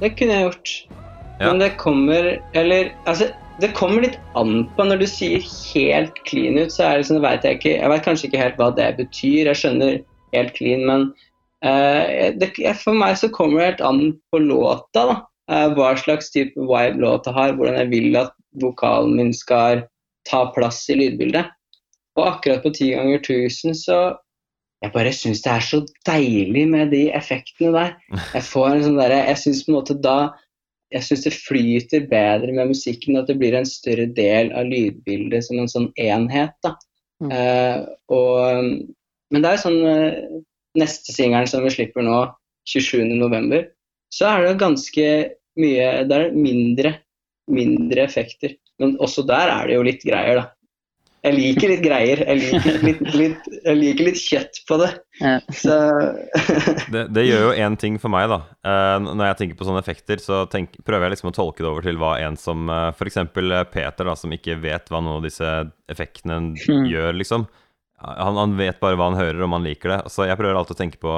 Det 0.00 0.14
kunne 0.18 0.36
jeg 0.36 0.48
gjort. 0.48 0.72
Ja. 1.38 1.50
Men 1.50 1.60
det 1.62 1.76
kommer 1.78 2.42
Eller 2.58 2.92
altså, 3.06 3.28
det 3.62 3.72
kommer 3.74 4.02
litt 4.02 4.18
an 4.38 4.66
på 4.76 4.86
når 4.86 5.02
du 5.02 5.06
sier 5.10 5.42
helt 5.42 6.18
clean 6.26 6.58
ut, 6.58 6.72
så 6.74 6.84
er 6.86 6.98
det 6.98 7.08
sånn, 7.08 7.22
vet 7.22 7.46
jeg 7.46 7.58
ikke 7.58 7.74
Jeg 7.74 7.90
vet 7.92 8.04
kanskje 8.06 8.28
ikke 8.28 8.42
helt 8.42 8.60
hva 8.60 8.68
det 8.74 8.88
betyr. 8.98 9.50
Jeg 9.50 9.60
skjønner 9.62 9.98
helt 10.34 10.54
clean, 10.54 10.84
men 10.86 11.08
uh, 11.66 12.30
det, 12.38 12.52
for 12.82 12.94
meg 12.98 13.18
så 13.18 13.30
kommer 13.34 13.60
det 13.60 13.68
helt 13.72 13.84
an 13.88 14.02
på 14.30 14.42
låta, 14.44 15.04
da. 15.10 15.16
Uh, 15.50 15.66
hva 15.74 15.94
slags 15.98 16.30
type 16.34 16.54
vibe 16.60 17.02
låta 17.02 17.32
har, 17.34 17.56
hvordan 17.56 17.80
jeg 17.80 17.90
vil 17.94 18.18
at 18.20 18.34
vokalen 18.62 19.16
min 19.18 19.34
skal 19.34 19.86
ta 20.28 20.44
plass 20.54 20.84
i 20.92 20.98
lydbildet. 20.98 21.50
Og 22.18 22.26
akkurat 22.26 22.62
på 22.62 22.74
ti 22.74 22.92
ganger 22.94 23.22
tusen 23.24 23.74
så 23.78 23.98
jeg 24.78 24.94
bare 24.94 25.12
syns 25.14 25.40
det 25.42 25.50
er 25.50 25.64
så 25.64 25.80
deilig 26.06 26.64
med 26.70 26.92
de 26.94 27.08
effektene 27.16 27.72
der. 27.74 27.94
Jeg 28.34 28.44
får 28.46 28.68
en 28.70 28.84
sånn 28.86 29.00
derre 29.00 29.24
Jeg 29.26 29.40
syns 29.42 29.62
på 29.64 29.72
en 29.72 29.76
måte 29.80 29.96
da 29.98 30.18
Jeg 30.94 31.06
syns 31.06 31.24
det 31.26 31.32
flyter 31.34 32.04
bedre 32.10 32.54
med 32.54 32.70
musikken, 32.70 33.18
at 33.18 33.26
det 33.28 33.36
blir 33.40 33.56
en 33.58 33.66
større 33.68 34.06
del 34.16 34.52
av 34.56 34.70
lydbildet 34.70 35.44
som 35.44 35.58
en 35.60 35.68
sånn 35.68 35.90
enhet, 36.00 36.54
da. 36.64 36.76
Mm. 37.18 37.32
Uh, 37.34 37.78
og 38.14 39.34
Men 39.34 39.42
det 39.42 39.50
er 39.50 39.56
jo 39.56 39.64
sånn 39.64 39.80
uh, 39.82 40.38
Neste 40.78 41.10
singelen 41.10 41.50
som 41.50 41.64
vi 41.66 41.72
slipper 41.74 42.04
nå, 42.06 42.20
27.11., 42.70 43.66
så 44.14 44.28
er 44.30 44.44
det 44.44 44.60
ganske 44.60 45.06
mye 45.58 45.88
Det 46.06 46.20
er 46.20 46.36
mindre, 46.36 46.92
mindre 47.50 48.04
effekter. 48.04 48.54
Men 48.78 48.94
også 49.02 49.24
der 49.26 49.50
er 49.50 49.66
det 49.66 49.74
jo 49.74 49.86
litt 49.88 50.06
greier, 50.06 50.38
da. 50.38 50.44
Jeg 51.26 51.34
liker 51.34 51.70
litt 51.72 51.80
greier. 51.82 52.20
Jeg 52.28 52.40
liker 52.42 52.76
litt, 52.88 53.00
litt, 53.18 53.46
jeg 53.64 53.78
liker 53.78 54.06
litt 54.06 54.20
kjøtt 54.22 54.60
på 54.68 54.78
det. 54.82 54.90
Ja. 55.18 55.32
Så 55.50 55.76
Det, 56.94 57.04
det 57.14 57.24
gjør 57.26 57.48
jo 57.48 57.54
én 57.64 57.76
ting 57.80 57.96
for 58.02 58.12
meg, 58.14 58.28
da. 58.30 58.38
Eh, 58.62 58.96
når 59.04 59.30
jeg 59.32 59.38
tenker 59.42 59.58
på 59.58 59.66
sånne 59.68 59.82
effekter, 59.82 60.22
så 60.22 60.44
tenk, 60.52 60.76
prøver 60.86 61.08
jeg 61.08 61.16
liksom 61.16 61.32
å 61.32 61.36
tolke 61.36 61.64
det 61.64 61.70
over 61.72 61.84
til 61.88 61.98
hva 62.00 62.14
en 62.22 62.38
som 62.38 62.70
uh, 62.70 62.90
f.eks. 62.94 63.18
Peter, 63.34 64.06
da, 64.06 64.14
som 64.16 64.32
ikke 64.34 64.58
vet 64.62 64.92
hva 64.92 65.02
noen 65.02 65.18
av 65.20 65.26
disse 65.26 65.52
effektene 65.90 66.38
Mm. 66.68 66.84
gjør, 66.90 67.12
liksom. 67.18 67.48
Han, 67.98 68.36
han 68.38 68.52
vet 68.58 68.78
bare 68.78 68.94
hva 68.98 69.08
han 69.10 69.18
hører, 69.18 69.40
om 69.42 69.56
han 69.56 69.64
liker 69.66 69.90
det. 69.90 70.00
Så 70.14 70.26
jeg 70.28 70.38
prøver 70.38 70.54
alltid 70.58 70.76
å 70.76 70.82
tenke 70.84 71.00
på 71.02 71.14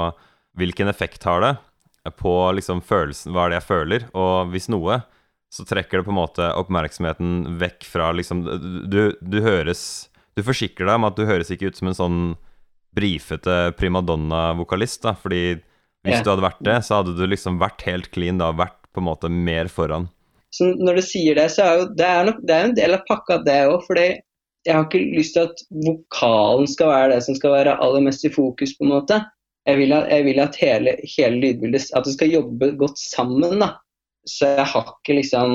hvilken 0.58 0.88
effekt 0.90 1.24
har 1.28 1.44
det 1.44 1.54
på 2.16 2.32
liksom 2.56 2.80
følelsen, 2.80 3.34
hva 3.34 3.44
er 3.44 3.52
det 3.52 3.58
jeg 3.60 3.66
føler, 3.68 4.06
og 4.16 4.48
hvis 4.54 4.70
noe, 4.72 5.02
så 5.50 5.64
trekker 5.66 5.98
det 6.00 6.06
på 6.06 6.12
en 6.14 6.20
måte 6.20 6.46
oppmerksomheten 6.54 7.58
vekk 7.58 7.84
fra 7.90 8.12
liksom 8.14 8.44
Du, 8.90 9.00
du 9.18 9.40
høres 9.42 10.08
Du 10.38 10.44
forsikrer 10.46 10.86
deg 10.86 10.94
om 11.00 11.08
at 11.08 11.16
du 11.18 11.24
høres 11.26 11.50
ikke 11.50 11.72
ut 11.72 11.80
som 11.80 11.90
en 11.90 11.98
sånn 11.98 12.20
brifete 12.94 13.72
primadonna-vokalist, 13.78 15.02
da, 15.04 15.12
fordi 15.14 15.60
hvis 16.02 16.16
Ja. 16.16 16.22
du 16.24 16.30
hadde 16.32 16.42
vært 16.46 16.62
det, 16.64 16.78
så 16.86 17.00
hadde 17.00 17.16
du 17.18 17.26
liksom 17.26 17.58
vært 17.60 17.82
helt 17.86 18.10
clean, 18.10 18.38
da, 18.38 18.52
vært 18.56 18.78
på 18.94 18.98
en 19.02 19.06
måte 19.06 19.30
mer 19.30 19.68
foran. 19.70 20.08
Så 20.50 20.72
når 20.74 20.96
du 20.98 21.02
sier 21.06 21.34
det, 21.38 21.50
så 21.54 21.62
er 21.62 21.78
jo 21.78 21.84
det 21.94 22.06
er, 22.06 22.24
nok, 22.26 22.40
det 22.42 22.54
er 22.56 22.64
en 22.64 22.74
del 22.74 22.94
av 22.96 23.04
pakka, 23.06 23.38
det 23.46 23.58
òg. 23.70 23.84
fordi 23.86 24.06
jeg 24.66 24.74
har 24.74 24.84
ikke 24.88 25.02
lyst 25.16 25.34
til 25.36 25.46
at 25.46 25.62
vokalen 25.86 26.66
skal 26.68 26.90
være 26.90 27.12
det 27.14 27.20
som 27.24 27.36
skal 27.38 27.54
være 27.54 27.76
aller 27.80 28.02
mest 28.08 28.24
i 28.26 28.32
fokus, 28.34 28.74
på 28.76 28.84
en 28.84 28.92
måte. 28.96 29.20
Jeg 29.68 29.78
vil 29.78 29.92
at, 29.94 30.08
jeg 30.10 30.24
vil 30.24 30.40
at 30.40 30.56
hele, 30.56 30.96
hele 31.04 31.36
lydbildet 31.42 31.90
At 31.94 32.04
det 32.08 32.14
skal 32.16 32.32
jobbe 32.32 32.72
godt 32.80 32.98
sammen, 32.98 33.60
da. 33.60 33.74
Så 34.28 34.50
jeg 34.56 34.66
har 34.72 34.92
ikke 34.92 35.16
liksom 35.16 35.54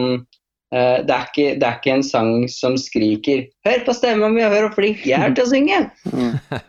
uh, 0.73 0.97
det, 1.05 1.13
er 1.13 1.29
ikke, 1.29 1.49
det 1.61 1.67
er 1.67 1.77
ikke 1.79 1.95
en 1.97 2.05
sang 2.05 2.33
som 2.51 2.77
skriker 2.79 3.45
'Hør 3.65 3.85
på 3.85 3.95
stemma 3.97 4.31
mi, 4.33 4.43
hør 4.43 4.69
hvor 4.69 4.79
flink 4.79 5.05
jeg 5.05 5.21
er 5.21 5.35
til 5.35 5.45
å 5.45 5.51
synge'. 5.53 5.83
Mm. 6.13 6.59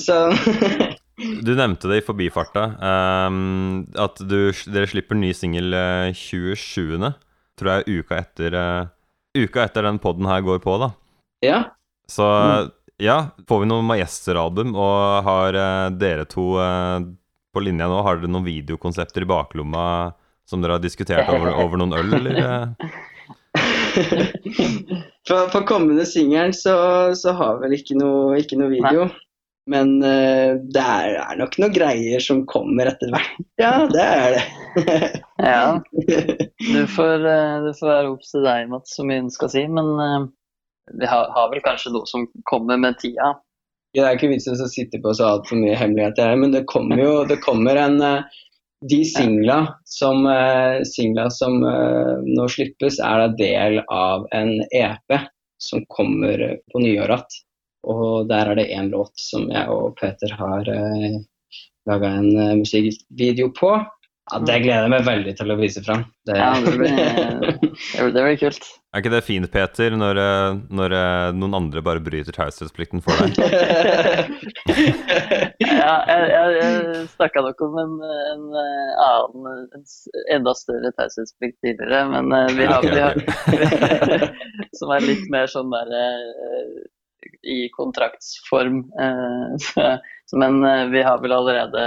Så 0.00 0.16
Du 1.44 1.52
nevnte 1.54 1.90
det 1.90 2.00
i 2.00 2.04
forbifarta, 2.06 2.64
um, 3.28 3.84
at 4.00 4.16
du, 4.26 4.50
dere 4.72 4.88
slipper 4.88 5.18
ny 5.18 5.30
singel 5.36 5.74
eh, 5.76 6.14
27., 6.16 6.96
tror 7.60 7.70
jeg 7.70 8.00
uka 8.00 8.16
etter 8.16 8.56
uh, 8.56 8.90
Uka 9.36 9.62
etter 9.64 9.86
den 9.86 10.00
podden 10.02 10.26
her 10.28 10.42
går 10.44 10.58
på, 10.64 10.74
da. 10.80 10.90
ja. 11.44 11.60
Så 12.10 12.26
ja, 13.00 13.16
får 13.48 13.62
vi 13.62 13.68
noe 13.70 13.84
Majester-album, 13.86 14.74
og 14.76 15.28
har 15.28 15.56
uh, 15.56 15.92
dere 15.94 16.26
to 16.28 16.56
uh, 16.60 16.98
på 17.52 17.62
linja 17.64 17.88
nå, 17.88 18.00
har 18.04 18.18
dere 18.18 18.32
noen 18.32 18.48
videokonsepter 18.48 19.24
i 19.24 19.30
baklomma 19.30 19.84
som 20.48 20.62
dere 20.62 20.72
har 20.78 20.82
diskutert 20.82 21.28
over, 21.32 21.48
over 21.62 21.76
noen 21.80 21.94
øl, 21.98 22.10
eller? 22.20 22.40
For, 25.28 25.46
for 25.52 25.62
kommende 25.68 26.02
singelen 26.08 26.54
så, 26.56 26.74
så 27.14 27.30
har 27.38 27.60
vel 27.62 27.76
ikke 27.76 27.94
noe, 27.94 28.40
ikke 28.42 28.56
noe 28.58 28.72
video. 28.72 29.04
Men 29.70 30.00
uh, 30.02 30.58
det 30.74 30.82
er, 30.82 31.12
er 31.22 31.38
nok 31.38 31.54
noen 31.62 31.74
greier 31.74 32.22
som 32.22 32.42
kommer 32.50 32.90
etter 32.90 33.12
hvert. 33.14 33.36
Ja, 33.62 33.86
det 33.90 34.02
er 34.02 34.34
det. 34.34 34.42
Ja, 35.42 35.82
du 35.92 36.80
får, 36.90 37.22
uh, 37.22 37.62
det 37.68 37.74
får 37.78 37.88
være 37.92 38.10
opp 38.10 38.24
til 38.26 38.42
deg, 38.46 38.66
Mats, 38.72 38.96
så 38.96 39.02
mye 39.06 39.22
du 39.22 39.30
skal 39.34 39.50
si. 39.54 39.62
Men 39.70 39.88
uh, 40.00 40.26
vi 40.98 41.06
har, 41.06 41.30
har 41.36 41.46
vel 41.52 41.62
kanskje 41.62 41.92
noe 41.94 42.06
som 42.10 42.26
kommer 42.50 42.76
med 42.82 42.98
tida. 42.98 43.36
Det 43.94 44.02
er 44.02 44.16
ikke 44.16 44.32
vits 44.32 44.48
i 44.48 44.50
å 44.56 44.72
sitte 44.72 44.98
på 45.04 45.12
så 45.14 45.24
altfor 45.36 45.56
mye 45.60 45.76
hemmeligheter 45.78 46.24
her, 46.32 46.38
men 46.40 46.50
det 46.54 46.64
kommer 46.70 46.98
jo 46.98 47.12
det 47.28 47.38
kommer 47.44 47.76
en 47.76 48.00
De 48.90 49.04
singla 49.06 49.58
som, 49.86 50.26
eh, 50.26 50.82
singla 50.88 51.28
som 51.30 51.62
eh, 51.66 52.16
nå 52.26 52.48
slippes, 52.50 52.98
er 52.98 53.22
da 53.22 53.28
del 53.38 53.78
av 53.86 54.26
en 54.34 54.56
EP 54.74 55.18
som 55.62 55.84
kommer 55.88 56.42
eh, 56.42 56.56
på 56.72 56.82
nyåret. 56.82 57.42
Og 57.86 58.28
der 58.30 58.50
er 58.50 58.58
det 58.58 58.70
én 58.74 58.90
låt 58.90 59.14
som 59.18 59.48
jeg 59.50 59.70
og 59.70 59.96
Peter 59.98 60.34
har 60.38 60.68
uh, 60.70 61.16
laga 61.90 62.08
en 62.08 62.36
eh, 62.38 62.56
musikkvideo 62.56 63.50
på. 63.58 63.72
Ja, 64.30 64.38
det 64.38 64.60
gleder 64.62 64.86
jeg 64.86 64.92
meg 64.92 65.06
veldig 65.06 65.32
til 65.36 65.50
å 65.50 65.56
vise 65.58 65.82
fram. 65.82 66.04
Det, 66.28 66.36
Ja, 66.38 66.52
det 66.62 66.76
blir, 66.78 66.92
det 68.14 68.22
blir, 68.22 68.36
kult. 68.40 68.68
Er 68.94 69.02
ikke 69.02 69.12
det 69.12 69.22
fint, 69.26 69.50
Peter, 69.52 69.96
når, 69.98 70.20
eh, 70.22 70.60
når 70.70 70.94
eh, 70.98 71.32
noen 71.36 71.58
andre 71.58 71.82
bare 71.84 72.02
bryter 72.04 72.36
taushetsplikten 72.36 73.02
for 73.02 73.18
deg? 73.18 73.34
Ja, 75.92 75.98
jeg, 76.08 76.28
jeg, 76.32 76.52
jeg 76.56 77.08
snakka 77.12 77.42
nok 77.44 77.60
om 77.66 77.74
en, 77.82 77.96
en 78.32 78.44
eh, 78.60 78.92
annen, 79.04 79.66
en 79.76 79.82
enda 80.36 80.54
større 80.56 80.92
taushetsplikt 80.96 81.58
tidligere, 81.64 82.06
men 82.12 82.32
eh, 82.36 82.52
vi 82.56 82.68
har, 82.70 82.86
vi 82.86 83.02
har 83.02 83.18
Som 84.78 84.92
er 84.96 85.04
litt 85.04 85.26
mer 85.32 85.50
sånn 85.52 85.72
der 85.74 85.92
eh, 85.98 86.70
i 87.42 87.58
kontraktsform. 87.74 88.84
Men 90.40 90.62
vi 90.90 91.02
har 91.04 91.18
vel 91.20 91.34
allerede 91.36 91.82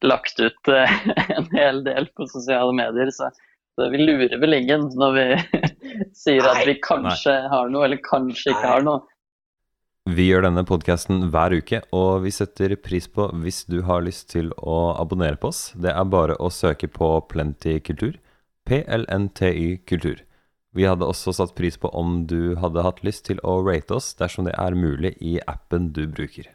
lagt 0.00 0.40
ut 0.40 0.70
en 0.72 1.48
hel 1.52 1.82
del 1.84 2.08
på 2.16 2.24
sosiale 2.30 2.72
medier, 2.74 3.10
så, 3.12 3.28
så 3.76 3.90
vi 3.92 4.00
lurer 4.00 4.38
vel 4.40 4.56
ingen 4.56 4.88
når 4.96 5.16
vi 5.18 5.26
sier 6.22 6.48
at 6.48 6.62
vi 6.66 6.78
kanskje 6.80 7.34
har 7.52 7.68
noe, 7.72 7.84
eller 7.84 8.00
kanskje 8.06 8.54
ikke 8.54 8.72
har 8.72 8.86
noe. 8.86 9.04
Vi 10.06 10.28
gjør 10.28 10.44
denne 10.46 10.62
podkasten 10.62 11.24
hver 11.34 11.50
uke, 11.58 11.80
og 11.90 12.22
vi 12.22 12.30
setter 12.30 12.76
pris 12.78 13.08
på 13.10 13.24
hvis 13.42 13.64
du 13.66 13.80
har 13.88 14.04
lyst 14.06 14.28
til 14.30 14.52
å 14.54 14.94
abonnere 14.94 15.34
på 15.42 15.50
oss. 15.50 15.72
Det 15.74 15.90
er 15.90 16.06
bare 16.06 16.36
å 16.38 16.46
søke 16.54 16.86
på 16.86 17.08
Plenty 17.26 17.80
kultur. 17.82 18.14
PLNTY 18.70 19.82
kultur. 19.82 20.22
Vi 20.78 20.86
hadde 20.86 21.08
også 21.10 21.34
satt 21.34 21.56
pris 21.58 21.74
på 21.82 21.90
om 21.90 22.20
du 22.30 22.54
hadde 22.62 22.86
hatt 22.86 23.02
lyst 23.02 23.24
til 23.26 23.42
å 23.42 23.58
rate 23.66 23.98
oss 23.98 24.12
dersom 24.14 24.46
det 24.46 24.54
er 24.54 24.78
mulig 24.78 25.16
i 25.18 25.40
appen 25.42 25.90
du 25.96 26.04
bruker. 26.06 26.52